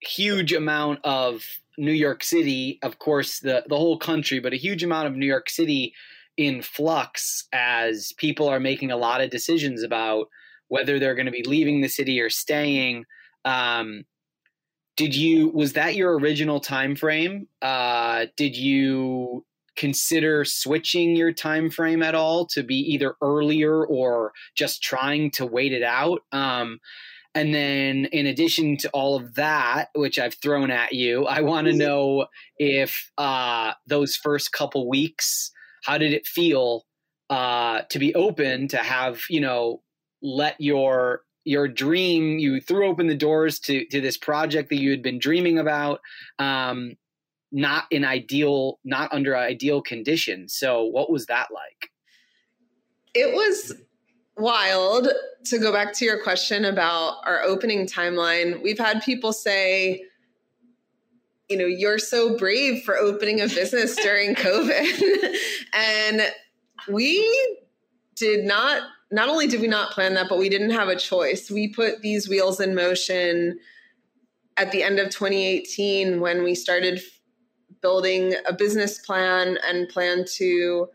[0.00, 1.44] huge amount of
[1.78, 5.26] New York City, of course, the, the whole country, but a huge amount of New
[5.26, 5.94] York City
[6.36, 10.28] in flux as people are making a lot of decisions about
[10.68, 13.04] whether they're going to be leaving the city or staying.
[13.44, 14.04] Um,
[14.96, 17.48] did you was that your original time frame?
[17.62, 19.44] Uh, did you
[19.76, 25.46] consider switching your time frame at all to be either earlier or just trying to
[25.46, 26.80] wait it out um,
[27.34, 31.66] and then in addition to all of that which i've thrown at you i want
[31.66, 31.80] to mm-hmm.
[31.80, 32.26] know
[32.58, 35.52] if uh, those first couple weeks
[35.84, 36.84] how did it feel
[37.28, 39.82] uh, to be open to have you know
[40.22, 44.90] let your your dream you threw open the doors to to this project that you
[44.90, 46.00] had been dreaming about
[46.38, 46.96] um,
[47.52, 51.90] not in ideal not under ideal conditions so what was that like?
[53.14, 53.74] It was
[54.36, 55.08] wild
[55.46, 58.62] to go back to your question about our opening timeline.
[58.62, 60.04] We've had people say
[61.48, 65.36] you know you're so brave for opening a business during covid.
[65.72, 66.22] And
[66.88, 67.58] we
[68.14, 71.50] did not not only did we not plan that but we didn't have a choice.
[71.50, 73.58] We put these wheels in motion
[74.56, 77.00] at the end of 2018 when we started
[77.82, 80.88] building a business plan and plan to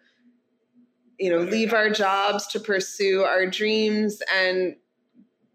[1.20, 4.76] you know leave our jobs to pursue our dreams and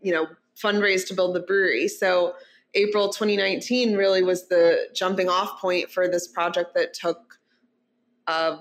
[0.00, 1.88] you know fundraise to build the brewery.
[1.88, 2.34] So
[2.74, 7.38] april 2019 really was the jumping off point for this project that took
[8.26, 8.58] uh,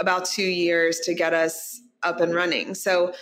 [0.00, 2.74] about two years to get us up and running.
[2.74, 3.12] So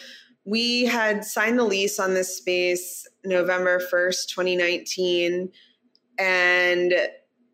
[0.44, 5.50] we had signed the lease on this space november 1st 2019
[6.18, 6.94] and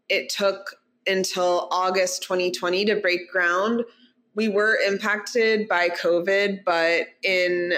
[0.09, 0.77] it took
[1.07, 3.85] until August 2020 to break ground.
[4.35, 7.75] We were impacted by COVID, but in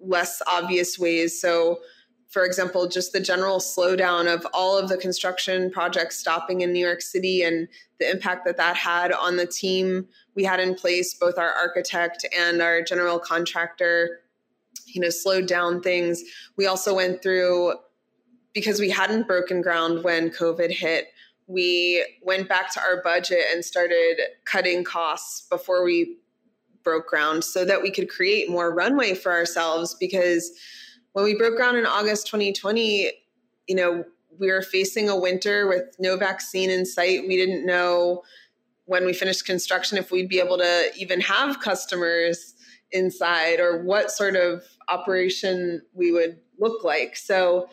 [0.00, 1.40] less obvious ways.
[1.40, 1.80] So,
[2.28, 6.84] for example, just the general slowdown of all of the construction projects stopping in New
[6.84, 7.68] York City and
[7.98, 12.26] the impact that that had on the team we had in place, both our architect
[12.36, 14.20] and our general contractor,
[14.86, 16.22] you know, slowed down things.
[16.56, 17.74] We also went through
[18.52, 21.08] because we hadn't broken ground when COVID hit
[21.48, 26.18] we went back to our budget and started cutting costs before we
[26.84, 30.52] broke ground so that we could create more runway for ourselves because
[31.12, 33.10] when we broke ground in August 2020
[33.66, 34.04] you know
[34.38, 37.26] we were facing a winter with no vaccine in sight.
[37.26, 38.22] We didn't know
[38.84, 42.54] when we finished construction if we'd be able to even have customers
[42.92, 47.16] inside or what sort of operation we would look like.
[47.16, 47.68] So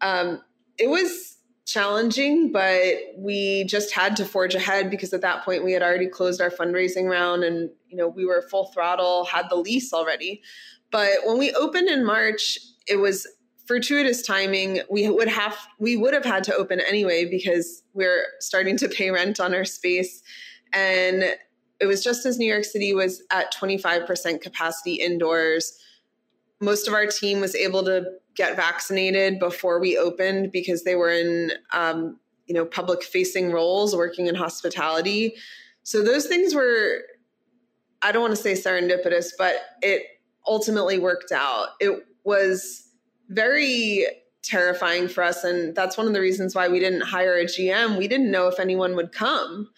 [0.00, 0.42] um,
[0.76, 1.37] it was
[1.68, 6.08] challenging, but we just had to forge ahead because at that point we had already
[6.08, 10.42] closed our fundraising round and you know we were full throttle, had the lease already.
[10.90, 13.26] But when we opened in March, it was
[13.66, 14.80] fortuitous timing.
[14.90, 19.10] We would have we would have had to open anyway because we're starting to pay
[19.10, 20.22] rent on our space
[20.72, 21.22] and
[21.80, 25.78] it was just as New York City was at 25% capacity indoors.
[26.60, 31.10] Most of our team was able to get vaccinated before we opened because they were
[31.10, 35.34] in um, you know public facing roles working in hospitality.
[35.84, 37.02] So those things were
[38.02, 40.02] i don't want to say serendipitous but it
[40.46, 41.68] ultimately worked out.
[41.80, 42.88] It was
[43.28, 44.06] very
[44.42, 47.98] terrifying for us and that's one of the reasons why we didn't hire a gm
[47.98, 49.68] we didn't know if anyone would come.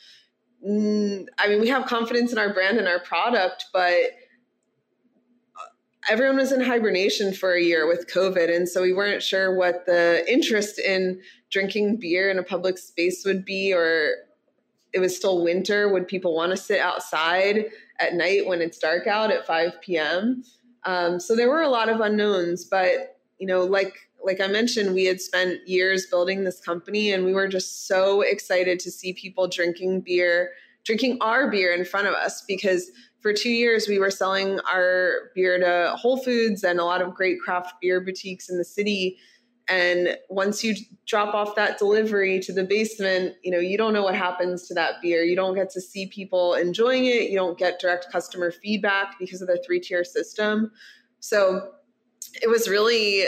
[0.66, 3.94] Mm, i mean we have confidence in our brand and our product but
[6.08, 8.54] everyone was in hibernation for a year with COVID.
[8.54, 11.20] And so we weren't sure what the interest in
[11.50, 14.14] drinking beer in a public space would be, or
[14.92, 15.92] it was still winter.
[15.92, 17.66] Would people want to sit outside
[17.98, 20.42] at night when it's dark out at 5 p.m.?
[20.84, 24.94] Um, so there were a lot of unknowns, but you know, like like I mentioned,
[24.94, 29.14] we had spent years building this company, and we were just so excited to see
[29.14, 30.50] people drinking beer,
[30.84, 32.90] drinking our beer in front of us because
[33.20, 37.14] for two years we were selling our beer to Whole Foods and a lot of
[37.14, 39.18] great craft beer boutiques in the city.
[39.68, 40.74] And once you
[41.06, 44.74] drop off that delivery to the basement, you know, you don't know what happens to
[44.74, 45.22] that beer.
[45.22, 47.30] You don't get to see people enjoying it.
[47.30, 50.72] You don't get direct customer feedback because of the three tier system.
[51.20, 51.70] So
[52.42, 53.26] it was really,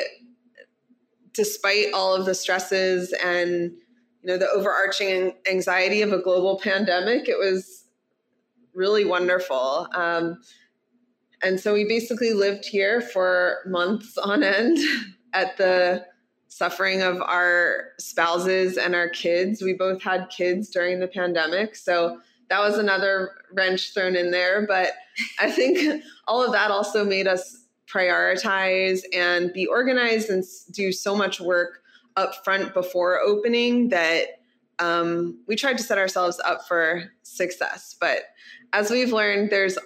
[1.32, 3.72] despite all of the stresses and,
[4.22, 7.81] you know, the overarching anxiety of a global pandemic, it was
[8.74, 9.88] really wonderful.
[9.94, 10.40] Um,
[11.42, 14.78] and so we basically lived here for months on end
[15.32, 16.06] at the
[16.48, 19.62] suffering of our spouses and our kids.
[19.62, 21.74] We both had kids during the pandemic.
[21.74, 22.20] So
[22.50, 24.66] that was another wrench thrown in there.
[24.66, 24.92] But
[25.40, 31.16] I think all of that also made us prioritize and be organized and do so
[31.16, 31.82] much work
[32.16, 34.41] up front before opening that
[34.82, 37.94] um, we tried to set ourselves up for success.
[38.00, 38.22] But
[38.72, 39.78] as we've learned, there's,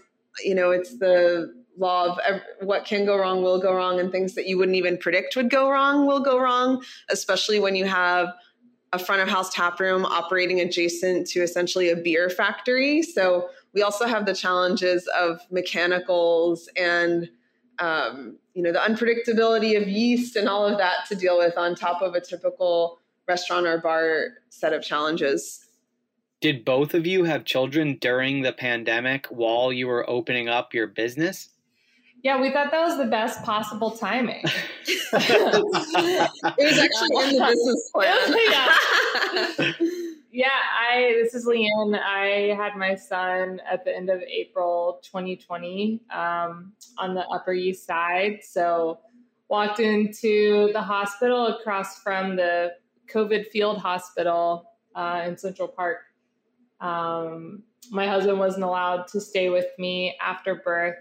[0.42, 4.34] you know, it's the law of what can go wrong will go wrong and things
[4.34, 8.32] that you wouldn't even predict would go wrong will go wrong especially when you have
[8.94, 13.82] a front of house tap room operating adjacent to essentially a beer factory so we
[13.82, 17.28] also have the challenges of mechanicals and
[17.78, 21.74] um, you know the unpredictability of yeast and all of that to deal with on
[21.74, 25.66] top of a typical restaurant or bar set of challenges
[26.40, 30.86] did both of you have children during the pandemic while you were opening up your
[30.86, 31.48] business
[32.26, 34.42] yeah, we thought that was the best possible timing.
[34.88, 38.18] it was actually in the business plan.
[38.50, 39.72] yeah.
[40.32, 40.48] yeah,
[40.90, 41.96] I this is LeAnn.
[41.96, 47.86] I had my son at the end of April 2020 um, on the Upper East
[47.86, 48.40] Side.
[48.42, 48.98] So
[49.48, 52.72] walked into the hospital across from the
[53.12, 55.98] COVID field hospital uh, in Central Park.
[56.80, 60.96] Um, my husband wasn't allowed to stay with me after birth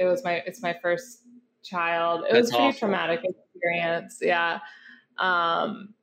[0.00, 1.22] it was my it's my first
[1.62, 2.24] child.
[2.24, 2.78] It That's was pretty awful.
[2.80, 4.18] traumatic experience.
[4.20, 4.60] Yeah.
[5.18, 5.94] Um,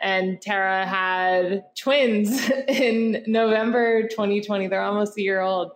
[0.00, 4.68] and Tara had twins in November 2020.
[4.68, 5.72] They're almost a year old.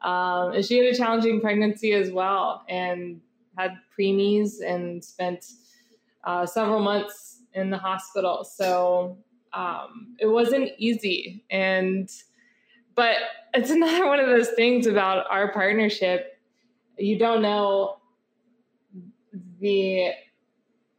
[0.00, 3.20] Um, and she had a challenging pregnancy as well and
[3.56, 5.44] had preemies and spent
[6.22, 8.44] uh, several months in the hospital.
[8.44, 9.18] So
[9.52, 11.44] um, it wasn't easy.
[11.50, 12.10] And,
[12.94, 13.16] but
[13.54, 16.38] it's another one of those things about our partnership
[16.98, 17.96] you don't know
[19.60, 20.10] the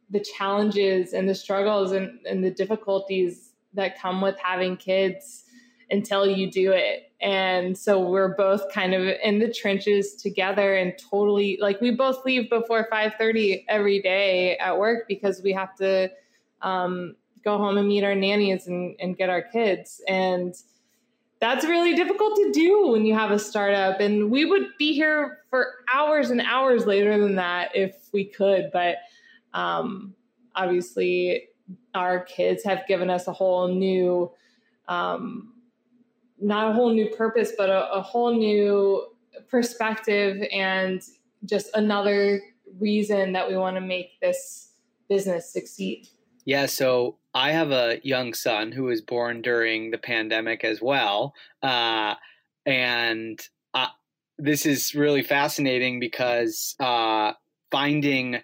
[0.08, 5.44] the challenges and the struggles and, and the difficulties that come with having kids
[5.90, 10.94] until you do it and so we're both kind of in the trenches together and
[11.10, 16.10] totally like we both leave before 5.30 every day at work because we have to
[16.62, 20.54] um, go home and meet our nannies and, and get our kids and
[21.40, 23.98] that's really difficult to do when you have a startup.
[23.98, 28.70] And we would be here for hours and hours later than that if we could.
[28.72, 28.96] But
[29.54, 30.14] um,
[30.54, 31.48] obviously,
[31.94, 34.30] our kids have given us a whole new,
[34.86, 35.54] um,
[36.38, 39.06] not a whole new purpose, but a, a whole new
[39.48, 41.02] perspective and
[41.46, 42.42] just another
[42.78, 44.72] reason that we want to make this
[45.08, 46.06] business succeed.
[46.44, 46.66] Yeah.
[46.66, 51.34] So I have a young son who was born during the pandemic as well.
[51.62, 52.14] Uh,
[52.66, 53.40] and
[53.74, 53.88] uh,
[54.38, 57.32] this is really fascinating because uh,
[57.70, 58.40] finding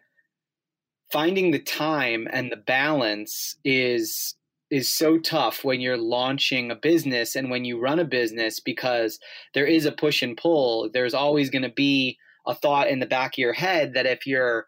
[1.13, 4.35] finding the time and the balance is
[4.71, 9.21] is so tough when you're launching a business and when you run a business because
[9.55, 10.91] there is a push and pull.
[10.93, 14.27] There's always going to be a thought in the back of your head that if
[14.27, 14.67] you're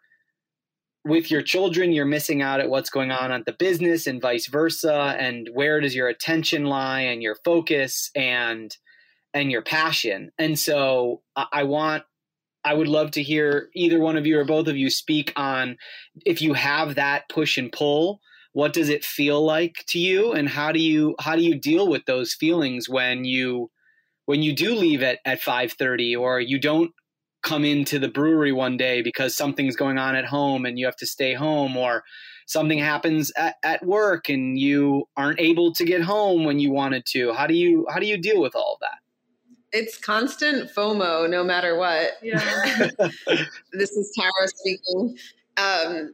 [1.09, 4.47] with your children, you're missing out at what's going on at the business and vice
[4.47, 5.15] versa.
[5.19, 8.75] And where does your attention lie and your focus and
[9.33, 10.31] and your passion?
[10.37, 12.03] And so I want
[12.63, 15.77] I would love to hear either one of you or both of you speak on
[16.25, 18.19] if you have that push and pull,
[18.53, 21.87] what does it feel like to you and how do you how do you deal
[21.87, 23.69] with those feelings when you
[24.25, 26.91] when you do leave at, at 5.30 or you don't
[27.41, 30.95] come into the brewery one day because something's going on at home and you have
[30.97, 32.03] to stay home or
[32.45, 37.05] something happens at, at work and you aren't able to get home when you wanted
[37.07, 37.33] to.
[37.33, 38.97] How do you how do you deal with all of that?
[39.71, 42.13] It's constant fomo no matter what.
[42.21, 42.89] Yeah.
[43.71, 45.17] This is tara speaking.
[45.57, 46.13] Um,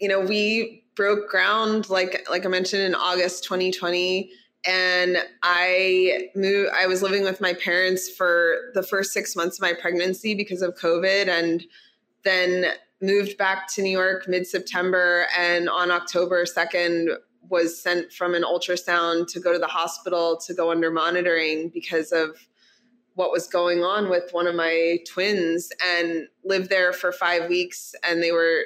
[0.00, 4.30] you know we broke ground like like i mentioned in august 2020
[4.66, 6.70] and I moved.
[6.76, 10.62] I was living with my parents for the first six months of my pregnancy because
[10.62, 11.64] of COVID, and
[12.24, 17.16] then moved back to New York mid September, and on October 2nd,
[17.48, 22.12] was sent from an ultrasound to go to the hospital to go under monitoring because
[22.12, 22.36] of
[23.14, 27.94] what was going on with one of my twins and lived there for five weeks
[28.02, 28.64] and they were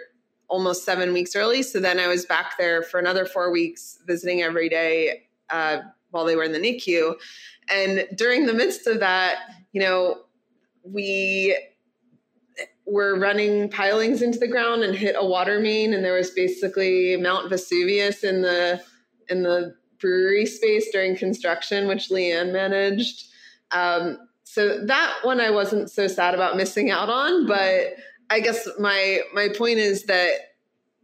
[0.49, 4.43] almost seven weeks early so then i was back there for another four weeks visiting
[4.43, 5.79] every day uh,
[6.11, 7.15] while they were in the nicu
[7.69, 9.39] and during the midst of that
[9.73, 10.19] you know
[10.83, 11.57] we
[12.87, 17.17] were running pilings into the ground and hit a water main and there was basically
[17.17, 18.83] mount vesuvius in the
[19.29, 23.29] in the brewery space during construction which LeAnn managed.
[23.71, 27.95] Um, so that one I wasn't so sad about missing out on, but
[28.31, 30.33] I guess my my point is that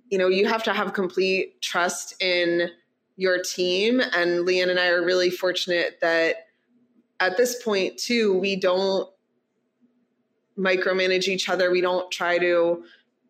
[0.09, 2.71] you know you have to have complete trust in
[3.17, 6.47] your team and LeAnn and I are really fortunate that
[7.19, 9.09] at this point too we don't
[10.59, 11.71] micromanage each other.
[11.71, 12.85] We don't try to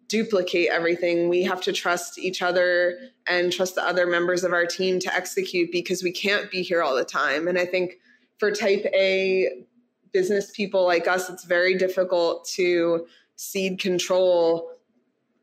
[0.09, 1.29] duplicate everything.
[1.29, 5.15] We have to trust each other and trust the other members of our team to
[5.15, 7.49] execute because we can't be here all the time.
[7.49, 7.95] And i think
[8.39, 9.65] for type a
[10.13, 14.71] business people like us, it's very difficult to cede control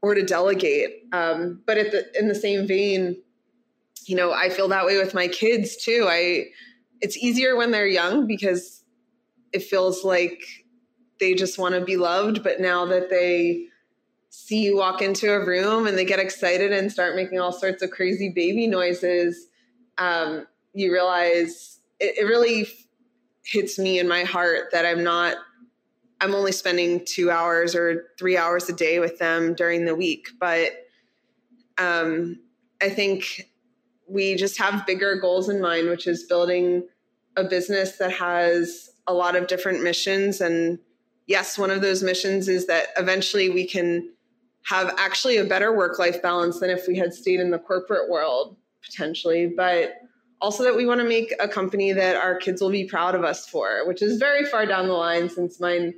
[0.01, 1.03] or to delegate.
[1.11, 3.17] Um, but the, in the same vein,
[4.07, 6.07] you know, I feel that way with my kids too.
[6.09, 6.45] I,
[7.01, 8.83] it's easier when they're young because
[9.51, 10.41] it feels like
[11.19, 12.43] they just want to be loved.
[12.43, 13.67] But now that they
[14.29, 17.83] see you walk into a room and they get excited and start making all sorts
[17.83, 19.47] of crazy baby noises,
[19.97, 22.67] um, you realize it, it really
[23.45, 25.37] hits me in my heart that I'm not
[26.21, 30.29] I'm only spending 2 hours or 3 hours a day with them during the week,
[30.39, 30.71] but
[31.77, 32.39] um
[32.81, 33.49] I think
[34.13, 36.87] we just have bigger goals in mind, which is building
[37.35, 40.79] a business that has a lot of different missions and
[41.25, 44.09] yes, one of those missions is that eventually we can
[44.65, 48.09] have actually a better work life balance than if we had stayed in the corporate
[48.09, 48.55] world
[48.85, 49.95] potentially, but
[50.41, 53.23] also that we want to make a company that our kids will be proud of
[53.23, 55.93] us for, which is very far down the line since mine,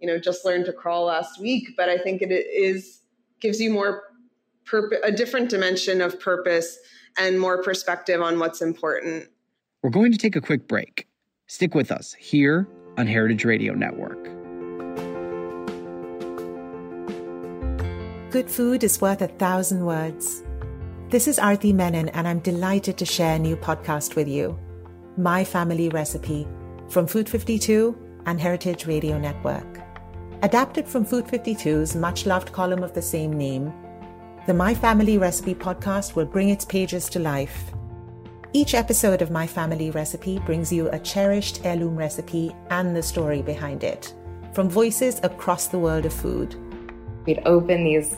[0.00, 1.68] you know, just learned to crawl last week.
[1.76, 3.00] But I think it is
[3.40, 4.02] gives you more
[4.64, 6.78] purpose, a different dimension of purpose
[7.20, 9.28] and more perspective on what's important.
[9.82, 11.06] We're going to take a quick break.
[11.46, 12.66] Stick with us here
[12.96, 14.24] on Heritage Radio Network.
[18.30, 20.42] Good food is worth a thousand words.
[21.10, 24.58] This is Arti Menon, and I'm delighted to share a new podcast with you
[25.16, 26.46] My Family Recipe
[26.88, 27.96] from Food 52
[28.26, 29.80] and Heritage Radio Network.
[30.42, 33.72] Adapted from Food 52's much loved column of the same name,
[34.46, 37.72] the My Family Recipe podcast will bring its pages to life.
[38.54, 43.42] Each episode of My Family Recipe brings you a cherished heirloom recipe and the story
[43.42, 44.14] behind it,
[44.54, 46.56] from voices across the world of food.
[47.26, 48.16] We'd open these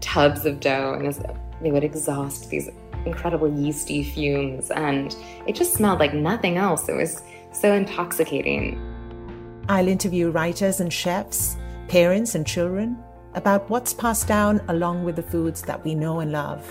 [0.00, 2.70] tubs of dough and they would exhaust these
[3.04, 5.14] incredible yeasty fumes, and
[5.46, 6.88] it just smelled like nothing else.
[6.88, 8.80] It was so intoxicating.
[9.68, 11.58] I'll interview writers and chefs,
[11.88, 12.96] parents and children
[13.34, 16.68] about what's passed down along with the foods that we know and love.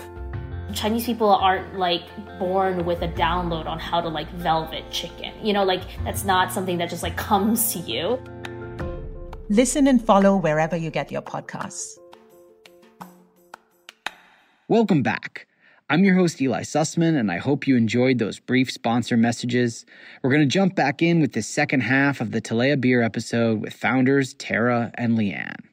[0.74, 2.02] Chinese people aren't like
[2.38, 5.32] born with a download on how to like velvet chicken.
[5.42, 8.18] You know, like that's not something that just like comes to you.
[9.48, 11.98] Listen and follow wherever you get your podcasts.
[14.68, 15.46] Welcome back.
[15.88, 19.86] I'm your host, Eli Sussman, and I hope you enjoyed those brief sponsor messages.
[20.22, 23.62] We're going to jump back in with the second half of the Talea Beer episode
[23.62, 25.67] with founders Tara and LeAnn.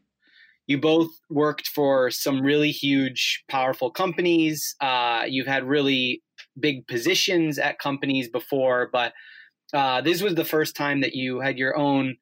[0.68, 4.76] You both worked for some really huge, powerful companies.
[4.82, 6.24] Uh, you've had really
[6.60, 9.14] big positions at companies before, but
[9.74, 12.16] uh, this was the first time that you had your own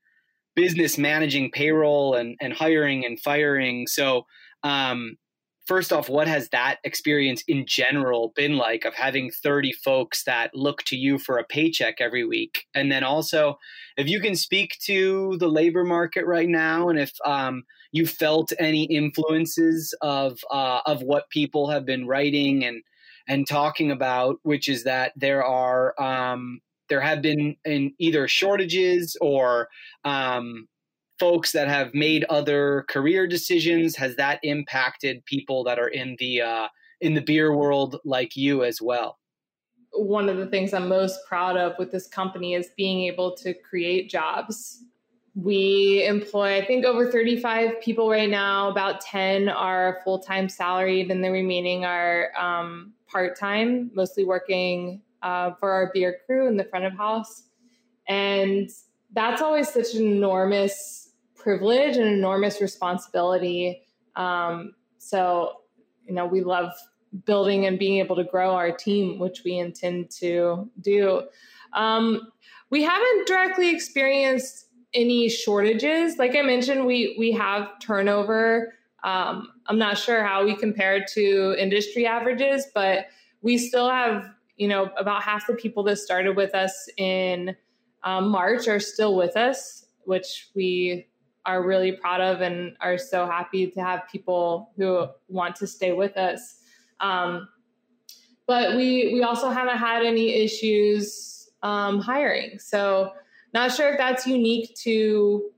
[0.55, 3.87] business managing payroll and, and hiring and firing.
[3.87, 4.25] So,
[4.63, 5.17] um,
[5.65, 10.51] first off, what has that experience in general been like of having 30 folks that
[10.53, 12.65] look to you for a paycheck every week?
[12.73, 13.57] And then also,
[13.97, 17.63] if you can speak to the labor market right now and if um,
[17.93, 22.83] you felt any influences of, uh, of what people have been writing and,
[23.27, 29.17] and talking about, which is that there are um, there have been in either shortages
[29.21, 29.69] or
[30.03, 30.67] um,
[31.19, 33.95] folks that have made other career decisions?
[33.95, 36.67] Has that impacted people that are in the uh,
[37.01, 39.19] in the beer world like you as well?
[39.93, 43.53] One of the things I'm most proud of with this company is being able to
[43.53, 44.83] create jobs.
[45.35, 48.69] We employ, I think, over 35 people right now.
[48.69, 55.01] About 10 are full time salaried, and the remaining are um, part time, mostly working
[55.23, 57.43] uh, for our beer crew in the front of house.
[58.07, 58.69] And
[59.13, 63.81] that's always such an enormous privilege and enormous responsibility
[64.15, 65.61] Um, so,
[66.05, 66.71] you know, we love
[67.25, 71.23] building and being able to grow our team, which we intend to do.
[71.73, 72.31] Um,
[72.69, 76.17] we haven't directly experienced any shortages.
[76.17, 78.73] Like I mentioned, we we have turnover.
[79.03, 83.07] Um, I'm not sure how we compare to industry averages, but
[83.41, 87.55] we still have you know about half the people that started with us in
[88.03, 91.07] um, March are still with us, which we
[91.45, 95.91] are really proud of and are so happy to have people who want to stay
[95.91, 96.59] with us.
[96.99, 97.49] Um,
[98.45, 102.59] but we we also haven't had any issues um, hiring.
[102.59, 103.13] So
[103.53, 105.51] not sure if that's unique to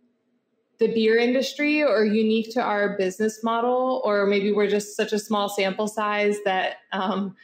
[0.79, 5.19] the beer industry or unique to our business model, or maybe we're just such a
[5.19, 7.35] small sample size that um,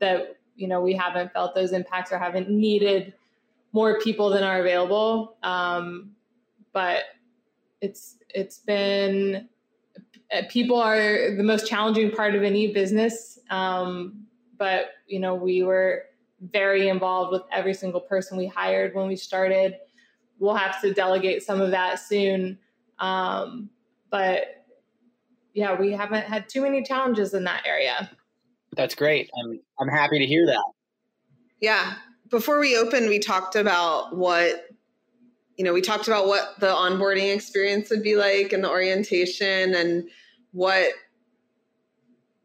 [0.00, 3.14] that you know we haven't felt those impacts or haven't needed
[3.72, 5.36] more people than are available.
[5.42, 6.12] Um,
[6.72, 7.04] but
[7.80, 9.48] it's it's been
[10.34, 13.38] uh, people are the most challenging part of any business.
[13.50, 14.26] Um,
[14.58, 16.04] but you know we were
[16.50, 19.76] very involved with every single person we hired when we started
[20.42, 22.58] we'll have to delegate some of that soon.
[22.98, 23.70] Um,
[24.10, 24.66] but
[25.54, 28.10] yeah, we haven't had too many challenges in that area.
[28.76, 29.30] That's great.
[29.40, 30.64] I'm I'm happy to hear that.
[31.60, 31.94] Yeah.
[32.28, 34.66] Before we opened, we talked about what
[35.56, 39.74] you know, we talked about what the onboarding experience would be like and the orientation
[39.74, 40.08] and
[40.50, 40.88] what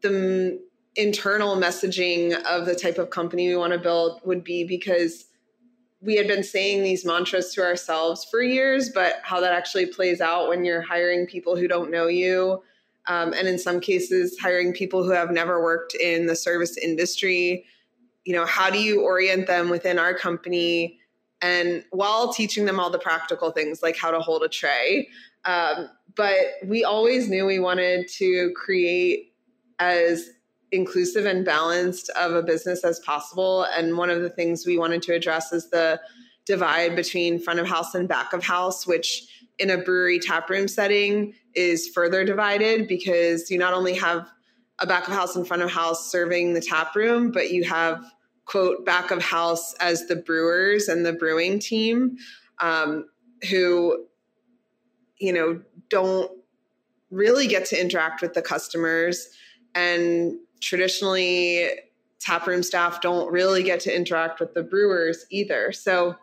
[0.02, 0.60] the
[0.94, 5.24] internal messaging of the type of company we want to build would be because
[6.00, 10.20] we had been saying these mantras to ourselves for years, but how that actually plays
[10.20, 12.62] out when you're hiring people who don't know you.
[13.08, 17.64] Um, and in some cases, hiring people who have never worked in the service industry.
[18.24, 21.00] You know, how do you orient them within our company?
[21.40, 25.08] And while teaching them all the practical things like how to hold a tray.
[25.44, 29.32] Um, but we always knew we wanted to create
[29.78, 30.30] as
[30.72, 33.64] inclusive and balanced of a business as possible.
[33.64, 36.00] And one of the things we wanted to address is the
[36.44, 41.34] divide between front of house and back of house, which in a brewery taproom setting
[41.54, 44.26] is further divided because you not only have
[44.78, 48.04] a back of house and front of house serving the tap room, but you have
[48.44, 52.16] quote back of house as the brewers and the brewing team
[52.60, 53.06] um,
[53.50, 54.06] who
[55.18, 55.60] you know
[55.90, 56.30] don't
[57.10, 59.28] really get to interact with the customers
[59.74, 61.68] and traditionally
[62.20, 65.72] taproom staff don't really get to interact with the brewers either.
[65.72, 66.16] So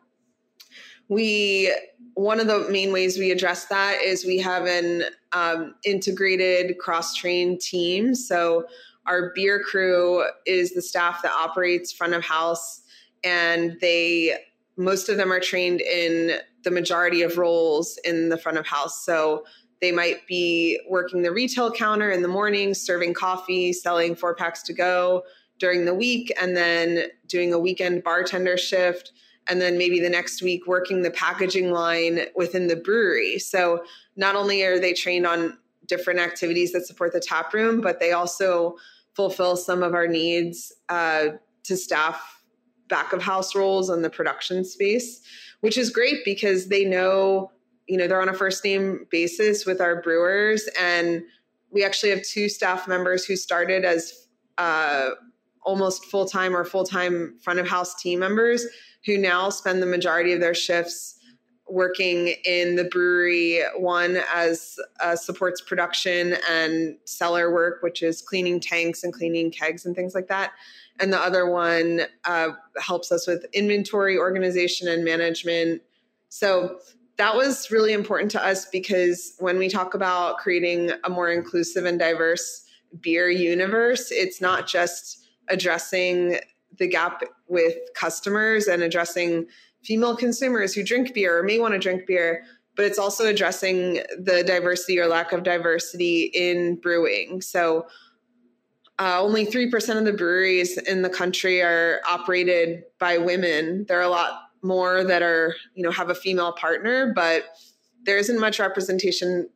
[1.07, 1.73] we
[2.15, 7.59] one of the main ways we address that is we have an um, integrated cross-trained
[7.59, 8.15] team.
[8.15, 8.65] So
[9.05, 12.81] our beer crew is the staff that operates front of house,
[13.23, 14.37] and they
[14.77, 19.05] most of them are trained in the majority of roles in the front of house.
[19.05, 19.45] So
[19.85, 24.63] they might be working the retail counter in the morning, serving coffee, selling four packs
[24.63, 25.21] to go
[25.59, 29.11] during the week, and then doing a weekend bartender shift.
[29.45, 33.37] And then maybe the next week working the packaging line within the brewery.
[33.37, 33.83] So
[34.15, 35.55] not only are they trained on
[35.85, 38.77] different activities that support the tap room, but they also
[39.13, 41.27] fulfill some of our needs uh,
[41.65, 42.41] to staff
[42.89, 45.21] back of house roles in the production space,
[45.59, 47.51] which is great because they know
[47.87, 50.67] you know, they're on a first name basis with our brewers.
[50.79, 51.23] And
[51.71, 54.27] we actually have two staff members who started as
[54.57, 55.09] uh,
[55.63, 58.65] almost full time or full time front of house team members
[59.05, 61.19] who now spend the majority of their shifts
[61.67, 63.61] working in the brewery.
[63.75, 69.85] One as uh, supports production and cellar work, which is cleaning tanks and cleaning kegs
[69.85, 70.51] and things like that.
[70.99, 75.81] And the other one uh, helps us with inventory organization and management.
[76.29, 76.79] So
[77.17, 81.85] that was really important to us because when we talk about creating a more inclusive
[81.85, 82.65] and diverse
[83.01, 86.39] beer universe, it's not just addressing
[86.77, 89.47] the gap with customers and addressing
[89.83, 92.43] female consumers who drink beer or may want to drink beer,
[92.75, 97.41] but it's also addressing the diversity or lack of diversity in brewing.
[97.41, 97.87] So,
[98.97, 103.85] uh, only 3% of the breweries in the country are operated by women.
[103.87, 107.45] There are a lot more that are you know have a female partner but
[108.05, 109.49] there isn't much representation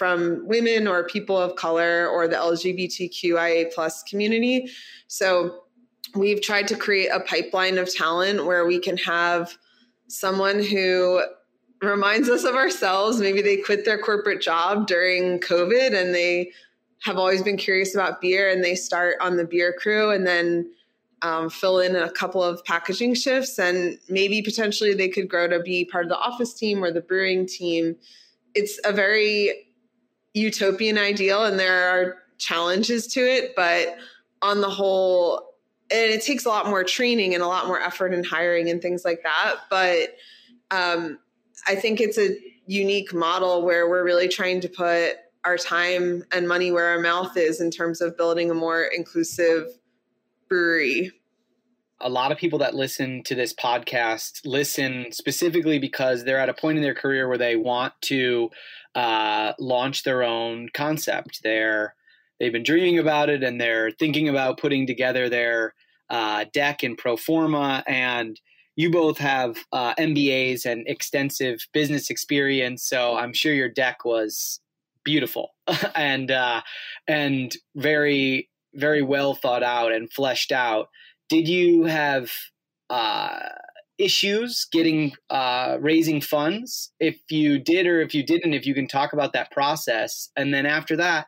[0.00, 4.70] from women or people of color or the lgbtqia plus community.
[5.08, 5.64] So
[6.14, 9.58] we've tried to create a pipeline of talent where we can have
[10.08, 11.22] someone who
[11.82, 13.20] reminds us of ourselves.
[13.20, 16.52] Maybe they quit their corporate job during covid and they
[17.02, 20.70] have always been curious about beer and they start on the beer crew and then
[21.22, 25.60] um, fill in a couple of packaging shifts and maybe potentially they could grow to
[25.60, 27.96] be part of the office team or the brewing team
[28.54, 29.66] it's a very
[30.34, 33.96] utopian ideal and there are challenges to it, but
[34.42, 35.54] on the whole,
[35.90, 38.80] and it takes a lot more training and a lot more effort and hiring and
[38.80, 39.56] things like that.
[39.68, 40.16] But
[40.70, 41.18] um,
[41.66, 46.46] I think it's a unique model where we're really trying to put our time and
[46.46, 49.66] money where our mouth is in terms of building a more inclusive
[50.50, 51.12] brewery.
[52.02, 56.54] A lot of people that listen to this podcast listen specifically because they're at a
[56.54, 58.50] point in their career where they want to
[58.94, 61.40] uh, launch their own concept.
[61.42, 61.94] They're
[62.38, 65.74] they've been dreaming about it and they're thinking about putting together their
[66.08, 68.40] uh, deck and pro forma and
[68.76, 74.60] you both have uh, MBAs and extensive business experience, so I'm sure your deck was
[75.04, 75.50] beautiful
[75.94, 76.62] and uh,
[77.06, 80.88] and very very well thought out and fleshed out.
[81.28, 82.30] Did you have
[82.88, 83.38] uh,
[83.98, 86.92] issues getting uh, raising funds?
[86.98, 90.52] If you did or if you didn't, if you can talk about that process, and
[90.52, 91.26] then after that,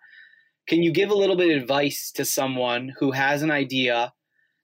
[0.69, 4.13] can you give a little bit of advice to someone who has an idea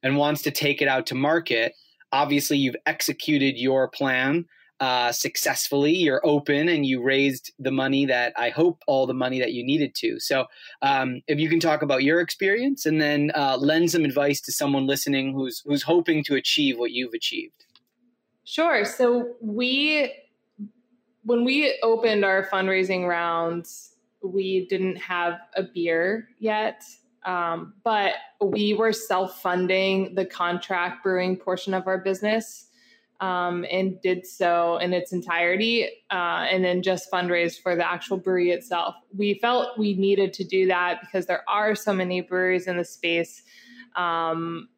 [0.02, 1.72] and wants to take it out to market?
[2.12, 4.46] Obviously, you've executed your plan
[4.80, 5.94] uh, successfully.
[5.94, 9.64] You're open and you raised the money that I hope all the money that you
[9.64, 10.20] needed to.
[10.20, 10.46] So,
[10.82, 14.52] um, if you can talk about your experience and then uh, lend some advice to
[14.52, 17.64] someone listening who's who's hoping to achieve what you've achieved.
[18.48, 18.82] Sure.
[18.86, 20.10] So we,
[21.24, 26.82] when we opened our fundraising rounds, we didn't have a beer yet.
[27.26, 32.67] Um, but we were self funding the contract brewing portion of our business
[33.20, 38.16] um, and did so in its entirety, uh, and then just fundraised for the actual
[38.16, 38.94] brewery itself.
[39.16, 42.84] We felt we needed to do that because there are so many breweries in the
[42.84, 43.42] space.
[43.96, 44.68] Um,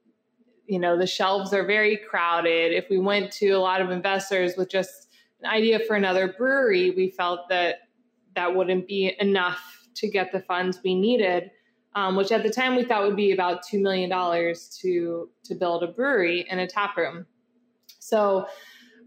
[0.67, 2.73] you know, the shelves are very crowded.
[2.73, 5.09] If we went to a lot of investors with just
[5.43, 7.89] an idea for another brewery, we felt that
[8.37, 11.51] that wouldn't be enough to get the funds we needed.
[11.97, 15.57] Um, which at the time we thought would be about two million dollars to to
[15.57, 17.27] build a brewery and a tap room.
[18.11, 18.47] So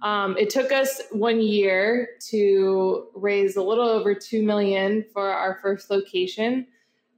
[0.02, 5.60] um, it took us one year to raise a little over two million for our
[5.62, 6.68] first location.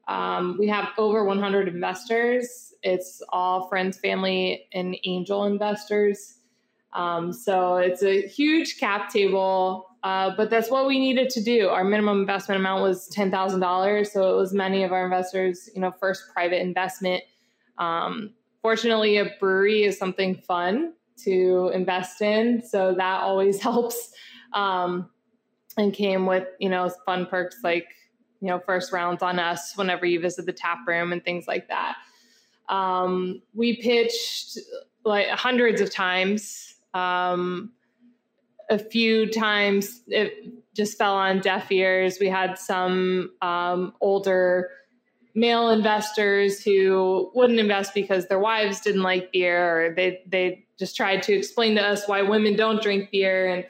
[0.07, 2.73] Um, we have over 100 investors.
[2.83, 6.36] It's all friends, family, and angel investors.
[6.93, 11.67] Um, so it's a huge cap table, uh, but that's what we needed to do.
[11.67, 15.69] Our minimum investment amount was ten thousand dollars, so it was many of our investors,
[15.75, 17.21] you know, first private investment.
[17.77, 20.93] Um, fortunately, a brewery is something fun
[21.24, 22.61] to invest in.
[22.63, 24.11] So that always helps.
[24.53, 25.09] Um,
[25.78, 27.88] and came with, you know, fun perks like,
[28.39, 31.68] you know, first rounds on us whenever you visit the tap room and things like
[31.68, 31.97] that.
[32.70, 34.57] Um, we pitched
[35.03, 36.76] like hundreds of times.
[36.93, 37.74] Um,
[38.70, 40.34] a few times it
[40.74, 42.18] just fell on deaf ears.
[42.20, 44.70] We had some um, older
[45.36, 50.95] male investors who wouldn't invest because their wives didn't like beer or they they just
[50.95, 53.47] tried to explain to us why women don't drink beer.
[53.47, 53.65] And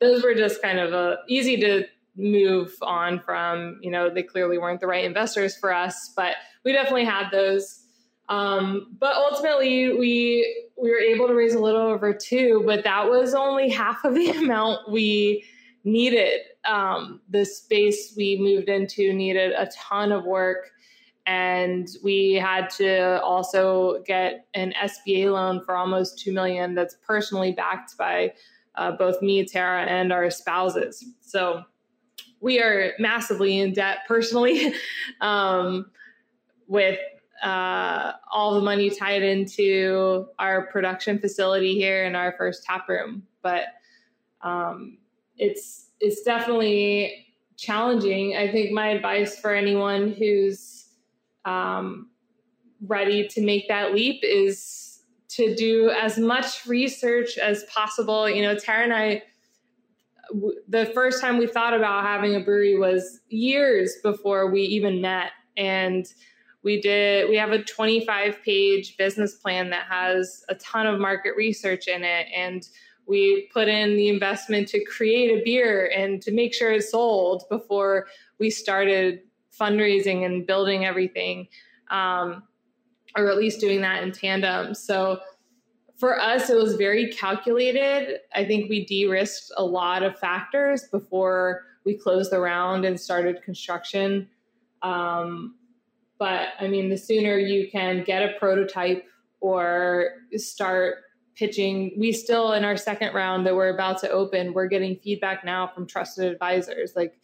[0.00, 1.84] those were just kind of uh, easy to
[2.16, 3.78] move on from.
[3.82, 6.34] You know they clearly weren't the right investors for us but
[6.64, 7.80] we definitely had those.
[8.28, 13.08] Um, but ultimately we we were able to raise a little over two but that
[13.08, 15.44] was only half of the amount we
[15.84, 16.40] needed.
[16.64, 20.71] Um, the space we moved into needed a ton of work
[21.26, 26.74] and we had to also get an SBA loan for almost two million.
[26.74, 28.32] That's personally backed by
[28.74, 31.04] uh, both me, Tara, and our spouses.
[31.20, 31.62] So
[32.40, 34.74] we are massively in debt personally,
[35.20, 35.90] um,
[36.66, 36.98] with
[37.42, 43.22] uh, all the money tied into our production facility here in our first tap room.
[43.42, 43.64] But
[44.42, 44.98] um,
[45.36, 48.36] it's it's definitely challenging.
[48.36, 50.81] I think my advice for anyone who's
[51.44, 52.10] um,
[52.86, 58.28] ready to make that leap is to do as much research as possible.
[58.28, 59.22] You know, Tara and I,
[60.28, 65.00] w- the first time we thought about having a brewery was years before we even
[65.00, 65.30] met.
[65.56, 66.06] And
[66.62, 71.32] we did, we have a 25 page business plan that has a ton of market
[71.36, 72.26] research in it.
[72.34, 72.68] And
[73.06, 77.44] we put in the investment to create a beer and to make sure it's sold
[77.50, 78.06] before
[78.38, 79.20] we started
[79.58, 81.48] fundraising and building everything,
[81.90, 82.42] um,
[83.16, 84.74] or at least doing that in tandem.
[84.74, 85.20] So
[85.96, 88.20] for us, it was very calculated.
[88.34, 92.98] I think we de risked a lot of factors before we closed the round and
[92.98, 94.28] started construction.
[94.82, 95.56] Um,
[96.18, 99.04] but I mean, the sooner you can get a prototype
[99.40, 100.98] or start
[101.34, 105.44] pitching, we still in our second round that we're about to open, we're getting feedback
[105.44, 106.94] now from trusted advisors.
[106.94, 107.18] Like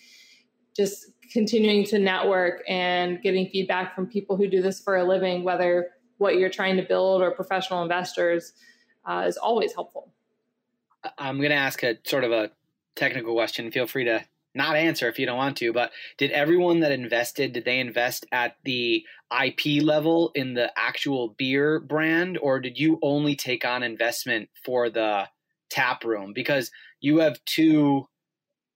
[0.76, 5.44] just continuing to network and getting feedback from people who do this for a living,
[5.44, 8.52] whether what you're trying to build or professional investors,
[9.04, 10.12] uh, is always helpful.
[11.16, 12.50] I'm going to ask a sort of a
[12.96, 13.70] technical question.
[13.70, 14.24] Feel free to
[14.54, 18.26] not answer if you don't want to, but did everyone that invested, did they invest
[18.32, 23.82] at the IP level in the actual beer brand, or did you only take on
[23.82, 25.28] investment for the
[25.70, 26.32] tap room?
[26.34, 26.70] Because
[27.00, 28.08] you have two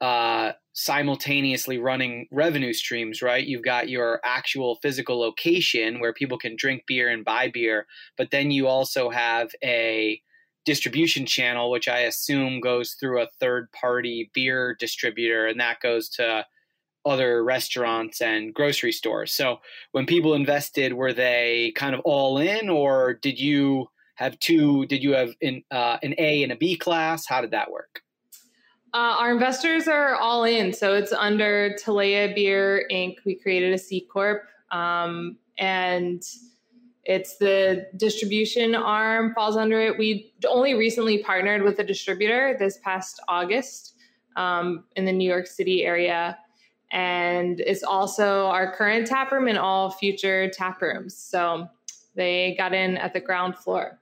[0.03, 3.47] uh, simultaneously running revenue streams, right?
[3.47, 7.87] You've got your actual physical location where people can drink beer and buy beer,
[8.19, 10.21] but then you also have a
[10.65, 16.09] distribution channel, which I assume goes through a third party beer distributor, and that goes
[16.11, 16.47] to
[17.05, 19.33] other restaurants and grocery stores.
[19.33, 19.61] So
[19.93, 23.87] when people invested, were they kind of all in, or did you
[24.17, 24.87] have two?
[24.87, 25.31] Did you have
[25.71, 27.27] uh, an A and a B class?
[27.27, 28.03] How did that work?
[28.95, 30.73] Uh, our investors are all in.
[30.73, 33.17] So it's under Talea Beer Inc.
[33.25, 34.43] We created a C Corp.
[34.71, 36.23] Um, and
[37.05, 39.99] it's the distribution arm falls under it.
[39.99, 43.95] We only recently partnered with a distributor this past August
[44.37, 46.39] um, in the New York City area.
[46.91, 51.17] And it's also our current tap room and all future tap rooms.
[51.17, 51.67] So
[52.15, 53.99] they got in at the ground floor.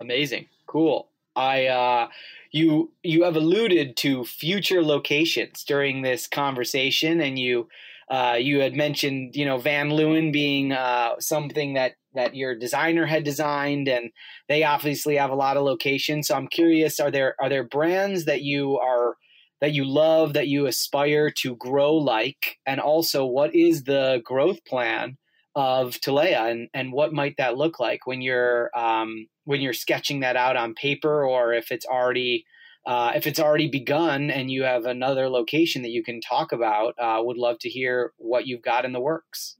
[0.00, 0.46] Amazing.
[0.66, 1.09] Cool.
[1.36, 2.08] I uh,
[2.52, 7.68] you you have alluded to future locations during this conversation, and you
[8.10, 13.06] uh, you had mentioned you know Van Leeuwen being uh, something that that your designer
[13.06, 14.10] had designed, and
[14.48, 16.28] they obviously have a lot of locations.
[16.28, 19.16] So I'm curious: are there are there brands that you are
[19.60, 24.64] that you love that you aspire to grow like, and also what is the growth
[24.64, 25.16] plan
[25.54, 30.20] of Talea, and and what might that look like when you're um, when you're sketching
[30.20, 32.44] that out on paper, or if it's already
[32.86, 36.94] uh, if it's already begun and you have another location that you can talk about,
[36.98, 39.56] uh, would love to hear what you've got in the works.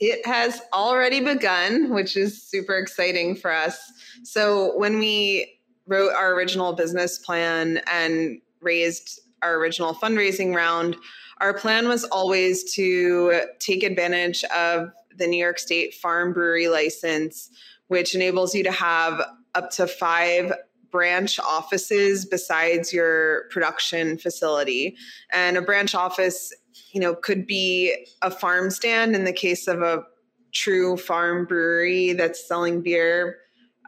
[0.00, 3.78] It has already begun, which is super exciting for us.
[4.24, 10.96] So, when we wrote our original business plan and raised our original fundraising round,
[11.40, 17.50] our plan was always to take advantage of the New York State Farm Brewery license,
[17.88, 19.20] which enables you to have
[19.54, 20.52] up to five
[20.90, 24.96] branch offices besides your production facility.
[25.32, 26.52] And a branch office
[26.94, 30.04] you know, could be a farm stand in the case of a
[30.52, 33.38] true farm brewery that's selling beer.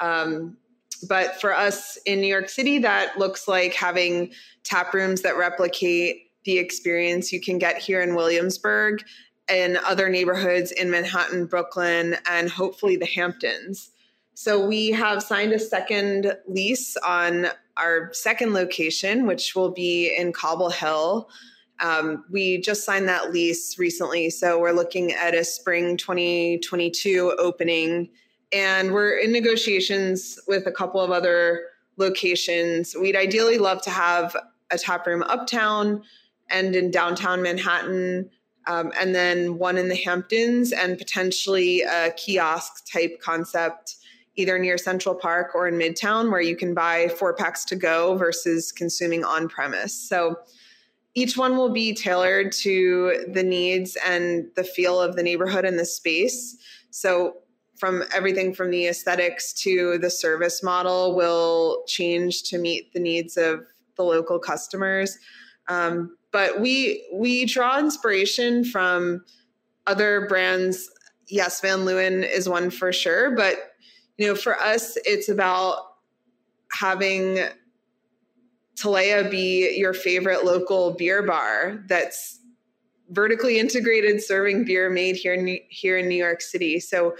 [0.01, 0.57] Um,
[1.09, 4.33] but for us in New York City, that looks like having
[4.65, 9.05] tap rooms that replicate the experience you can get here in Williamsburg
[9.49, 13.91] and other neighborhoods in Manhattan, Brooklyn, and hopefully the Hamptons.
[14.35, 20.33] So we have signed a second lease on our second location, which will be in
[20.33, 21.29] Cobble Hill.
[21.81, 28.09] Um, we just signed that lease recently, so we're looking at a spring 2022 opening,
[28.53, 31.63] and we're in negotiations with a couple of other
[31.97, 32.95] locations.
[32.95, 34.37] We'd ideally love to have
[34.71, 36.03] a tap room uptown
[36.51, 38.31] and in downtown Manhattan,
[38.67, 43.97] um, and then one in the Hamptons, and potentially a kiosk type concept
[44.37, 48.17] either near Central Park or in Midtown, where you can buy four packs to go
[48.17, 49.95] versus consuming on premise.
[49.95, 50.37] So
[51.17, 55.79] each one will be tailored to the needs and the feel of the neighborhood and
[55.79, 56.57] the space.
[56.91, 57.39] So,
[57.79, 63.37] from everything from the aesthetics to the service model will change to meet the needs
[63.37, 63.67] of
[63.97, 65.19] the local customers.
[65.69, 69.25] Um, but we we draw inspiration from
[69.87, 70.91] other brands.
[71.29, 73.57] Yes, Van Leeuwen is one for sure, but
[74.19, 75.79] you know, for us, it's about
[76.73, 77.39] having
[78.79, 82.39] Talea be your favorite local beer bar that's
[83.11, 86.81] vertically integrated serving beer made here in, here in New York City.
[86.81, 87.17] So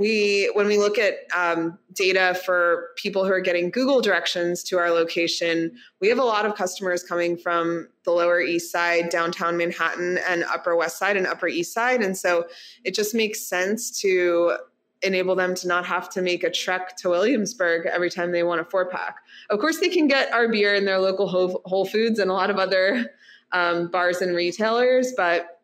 [0.00, 4.78] we when we look at um, data for people who are getting Google directions to
[4.78, 9.58] our location, we have a lot of customers coming from the Lower East Side, downtown
[9.58, 12.46] Manhattan, and Upper West Side and Upper East Side, and so
[12.82, 14.56] it just makes sense to
[15.02, 18.60] enable them to not have to make a trek to Williamsburg every time they want
[18.60, 19.16] a four pack.
[19.48, 22.50] Of course, they can get our beer in their local Whole Foods and a lot
[22.50, 23.06] of other
[23.52, 25.60] um, bars and retailers, but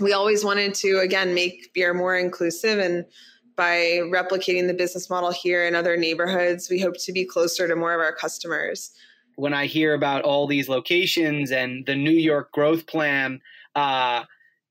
[0.00, 2.78] we always wanted to, again, make beer more inclusive.
[2.78, 3.04] And
[3.56, 7.76] by replicating the business model here in other neighborhoods, we hope to be closer to
[7.76, 8.92] more of our customers.
[9.36, 13.40] When I hear about all these locations and the New York growth plan,
[13.74, 14.24] uh,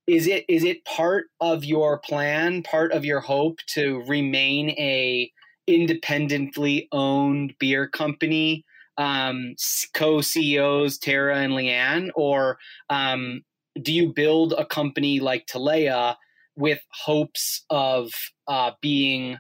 [0.07, 5.32] is it is it part of your plan part of your hope to remain a
[5.68, 8.63] independently owned beer company
[8.98, 9.56] um,
[9.93, 12.58] co-ceos tara and LeAnn or
[12.89, 13.41] um,
[13.82, 16.16] do you build a company like Talea
[16.56, 18.12] with hopes of
[18.48, 19.38] uh, being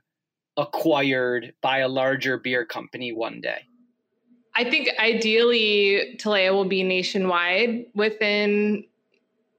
[0.57, 3.61] acquired by a larger beer company one day?
[4.55, 8.85] I think ideally Talea will be nationwide within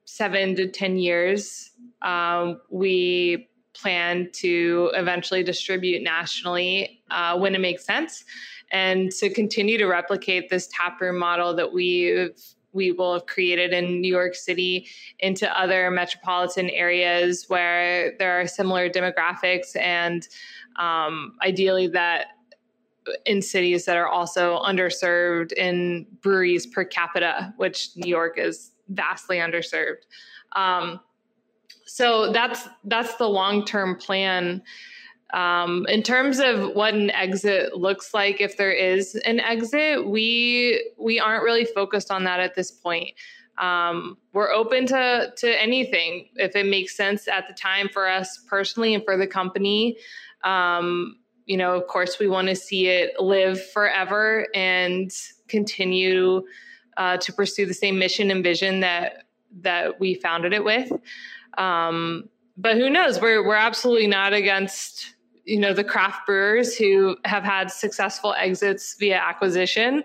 [0.05, 1.71] seven to 10 years.
[2.03, 8.25] Um, we plan to eventually distribute nationally uh, when it makes sense
[8.73, 12.37] and to continue to replicate this taproom model that we've
[12.73, 14.87] we will have created in New York City
[15.19, 20.29] into other metropolitan areas where there are similar demographics and
[20.79, 22.27] um, ideally that
[23.25, 29.39] in cities that are also underserved in breweries per capita, which New York is vastly
[29.39, 30.05] underserved.
[30.55, 31.01] Um,
[31.87, 34.63] so that's that's the long term plan.
[35.35, 40.93] Um, in terms of what an exit looks like, if there is an exit, we
[40.99, 43.11] we aren't really focused on that at this point.
[43.59, 48.39] Um, we're open to to anything if it makes sense at the time for us
[48.49, 49.97] personally and for the company.
[50.45, 51.17] Um,
[51.47, 55.11] you know, of course, we want to see it live forever and
[55.49, 56.43] continue
[56.97, 59.25] uh, to pursue the same mission and vision that
[59.61, 60.93] that we founded it with.
[61.59, 63.21] Um, but who knows?
[63.21, 65.16] We're we're absolutely not against
[65.47, 70.03] you know the craft brewers who have had successful exits via acquisition.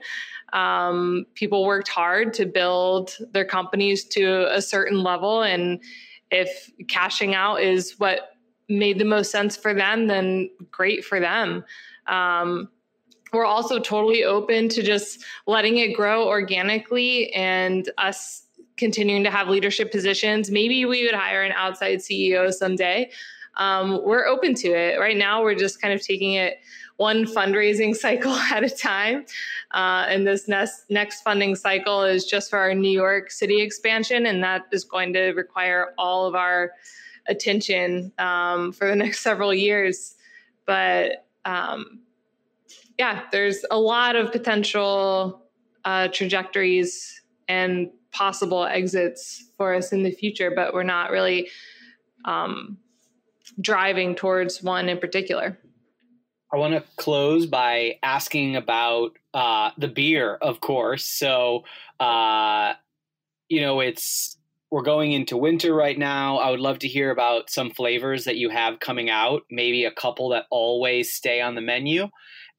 [0.54, 5.82] Um, people worked hard to build their companies to a certain level and
[6.30, 8.36] if cashing out is what
[8.70, 11.64] made the most sense for them then great for them.
[12.08, 12.70] Um,
[13.34, 19.48] we're also totally open to just letting it grow organically and us continuing to have
[19.48, 20.52] leadership positions.
[20.52, 23.10] Maybe we would hire an outside ceo someday
[23.58, 24.99] um, we're open to it.
[24.99, 26.60] Right now, we're just kind of taking it
[26.97, 29.26] one fundraising cycle at a time.
[29.72, 34.26] Uh, and this next, next funding cycle is just for our New York City expansion,
[34.26, 36.72] and that is going to require all of our
[37.28, 40.16] attention um, for the next several years.
[40.66, 42.02] But um,
[42.97, 45.41] yeah, there's a lot of potential
[45.86, 51.49] uh, trajectories and possible exits for us in the future, but we're not really
[52.26, 52.78] um,
[53.60, 55.58] driving towards one in particular.
[56.54, 61.06] I want to close by asking about uh, the beer, of course.
[61.06, 61.64] So,
[62.00, 62.74] uh,
[63.48, 64.38] you know, it's
[64.70, 66.38] we're going into winter right now.
[66.38, 69.92] I would love to hear about some flavors that you have coming out, maybe a
[69.92, 72.08] couple that always stay on the menu.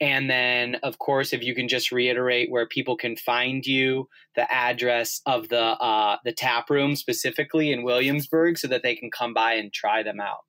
[0.01, 4.51] And then, of course, if you can just reiterate where people can find you, the
[4.53, 9.33] address of the uh, the tap room specifically in Williamsburg, so that they can come
[9.33, 10.45] by and try them out.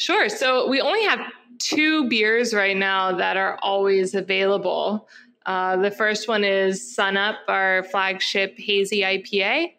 [0.00, 0.30] Sure.
[0.30, 1.20] So we only have
[1.58, 5.06] two beers right now that are always available.
[5.44, 9.74] Uh, the first one is Sun Up, our flagship hazy IPA.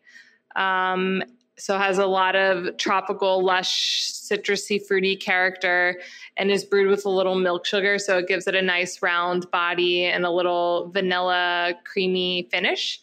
[0.55, 1.23] Um,
[1.57, 5.99] so has a lot of tropical, lush, citrusy, fruity character,
[6.37, 9.49] and is brewed with a little milk sugar, so it gives it a nice round
[9.49, 13.01] body and a little vanilla, creamy finish.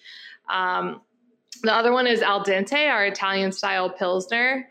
[0.49, 1.01] Um,
[1.65, 4.69] the other one is Al Dente, our Italian style pilsner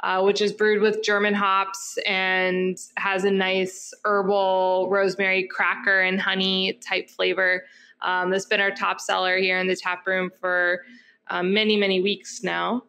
[0.00, 6.20] uh, which is brewed with German hops and has a nice herbal rosemary cracker and
[6.20, 7.64] honey type flavor.
[8.02, 10.82] Um, that's been our top seller here in the tap room for
[11.28, 12.84] um, many, many weeks now.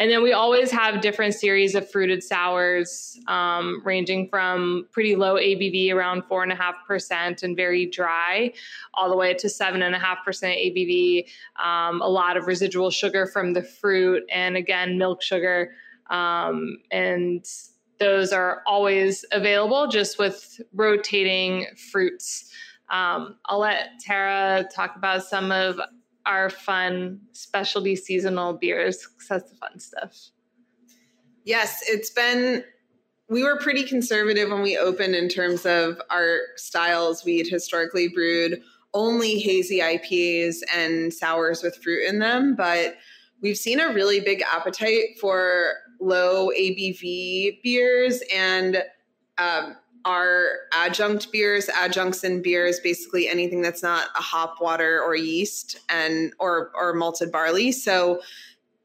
[0.00, 5.34] And then we always have different series of fruited sours, um, ranging from pretty low
[5.34, 8.52] ABV, around four and a half percent, and very dry,
[8.94, 11.26] all the way to seven and a half percent ABV.
[11.60, 15.72] Um, a lot of residual sugar from the fruit, and again, milk sugar.
[16.10, 17.44] Um, and
[17.98, 22.52] those are always available just with rotating fruits.
[22.90, 25.78] Um, I'll let Tara talk about some of
[26.24, 30.30] our fun specialty seasonal beers because that's the fun stuff.
[31.44, 32.62] Yes, it's been,
[33.28, 37.24] we were pretty conservative when we opened in terms of our styles.
[37.24, 38.62] We had historically brewed
[38.94, 42.96] only hazy IPAs and sours with fruit in them, but
[43.40, 48.82] we've seen a really big appetite for low ABV beers and
[49.38, 55.14] um, our adjunct beers, adjuncts in beers, basically anything that's not a hop, water, or
[55.14, 57.72] yeast, and or or malted barley.
[57.72, 58.20] So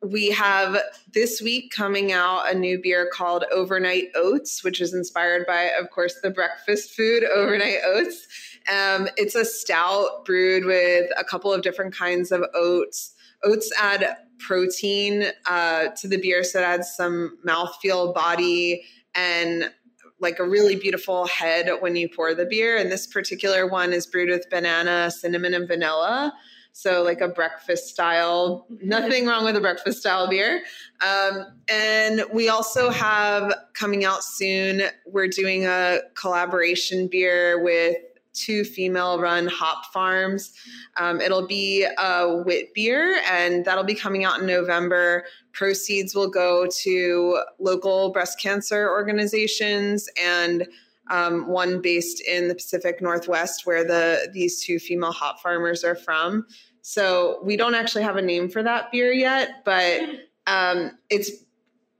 [0.03, 0.77] we have
[1.13, 5.89] this week coming out a new beer called Overnight Oats, which is inspired by, of
[5.91, 8.27] course, the breakfast food Overnight Oats.
[8.69, 13.13] Um, it's a stout brewed with a couple of different kinds of oats.
[13.45, 18.83] Oats add protein uh, to the beer, so it adds some mouthfeel, body,
[19.15, 19.71] and
[20.19, 22.77] like a really beautiful head when you pour the beer.
[22.77, 26.33] And this particular one is brewed with banana, cinnamon, and vanilla.
[26.75, 30.63] So, like a breakfast style, nothing wrong with a breakfast style beer.
[31.01, 37.95] Um, and we also have coming out soon, we're doing a collaboration beer with
[38.33, 40.53] two female run hop farms.
[40.97, 45.25] Um, it'll be a wit beer, and that'll be coming out in November.
[45.51, 50.67] Proceeds will go to local breast cancer organizations and
[51.09, 55.95] um, one based in the Pacific Northwest, where the these two female hop farmers are
[55.95, 56.45] from.
[56.81, 60.01] So we don't actually have a name for that beer yet, but
[60.47, 61.31] um, it's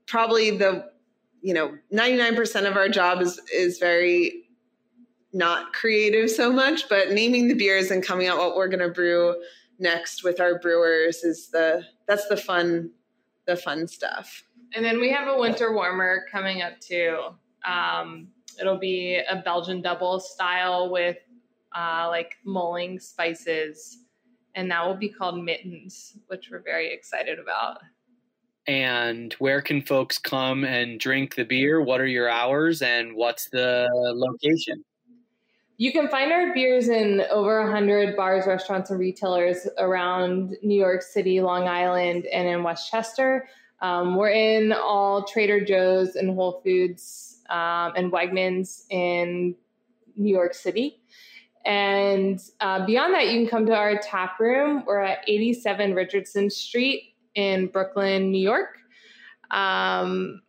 [0.06, 0.86] probably the
[1.42, 4.43] you know 99% of our job is is very
[5.34, 8.90] not creative so much, but naming the beers and coming out what we're going to
[8.90, 9.36] brew
[9.80, 12.92] next with our brewers is the that's the fun
[13.46, 14.44] the fun stuff.
[14.76, 17.20] And then we have a winter warmer coming up too.
[17.68, 18.28] Um,
[18.60, 21.18] it'll be a Belgian double style with
[21.76, 24.06] uh, like mulling spices,
[24.56, 27.80] and that will be called Mittens, which we're very excited about.
[28.66, 31.82] And where can folks come and drink the beer?
[31.82, 34.84] What are your hours and what's the location?
[35.78, 41.02] You can find our beers in over 100 bars, restaurants, and retailers around New York
[41.02, 43.48] City, Long Island, and in Westchester.
[43.82, 49.56] Um, we're in all Trader Joe's and Whole Foods um, and Wegmans in
[50.16, 51.02] New York City.
[51.66, 54.84] And uh, beyond that, you can come to our tap room.
[54.86, 58.78] We're at 87 Richardson Street in Brooklyn, New York.
[59.50, 60.42] Um,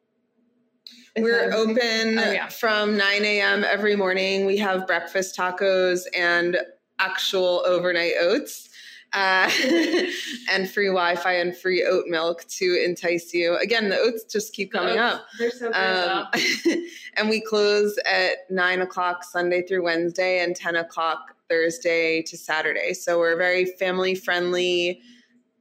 [1.16, 2.48] we're open oh, yeah.
[2.48, 3.64] from 9 a.m.
[3.64, 4.46] every morning.
[4.46, 6.58] We have breakfast tacos and
[6.98, 8.70] actual overnight oats.
[9.12, 9.48] Uh,
[10.50, 13.56] and free Wi-Fi and free oat milk to entice you.
[13.58, 15.24] Again, the oats just keep coming up.
[15.38, 15.76] They're so good.
[15.76, 16.82] Um,
[17.16, 22.92] and we close at nine o'clock Sunday through Wednesday and ten o'clock Thursday to Saturday.
[22.92, 25.00] So we're very family friendly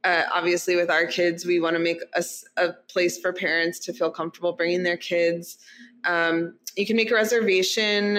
[0.04, 2.24] uh, obviously with our kids we want to make a,
[2.58, 5.58] a, place for parents to feel comfortable bringing their kids.
[6.04, 8.16] Um, you can make a reservation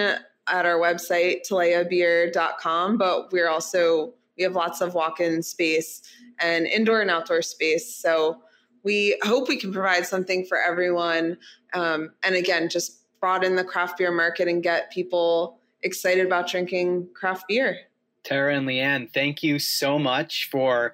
[0.48, 6.02] at our website taleabeer.com but we're also we have lots of walk-in space
[6.40, 7.96] and indoor and outdoor space.
[7.96, 8.42] So
[8.84, 11.38] we hope we can provide something for everyone
[11.74, 17.08] um, and again just broaden the craft beer market and get people excited about drinking
[17.14, 17.78] craft beer.
[18.24, 20.94] Tara and LeAnn thank you so much for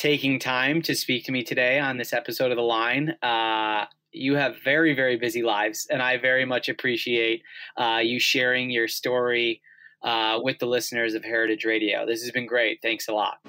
[0.00, 3.10] taking time to speak to me today on this episode of The Line.
[3.22, 7.42] Uh, you have very, very busy lives, and I very much appreciate
[7.76, 9.60] uh, you sharing your story
[10.02, 12.06] uh, with the listeners of Heritage Radio.
[12.06, 12.80] This has been great.
[12.80, 13.40] Thanks a lot.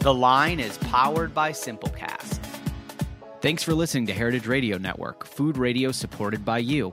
[0.00, 2.38] The Line is powered by Simplecast.
[3.40, 6.92] Thanks for listening to Heritage Radio Network, food radio supported by you.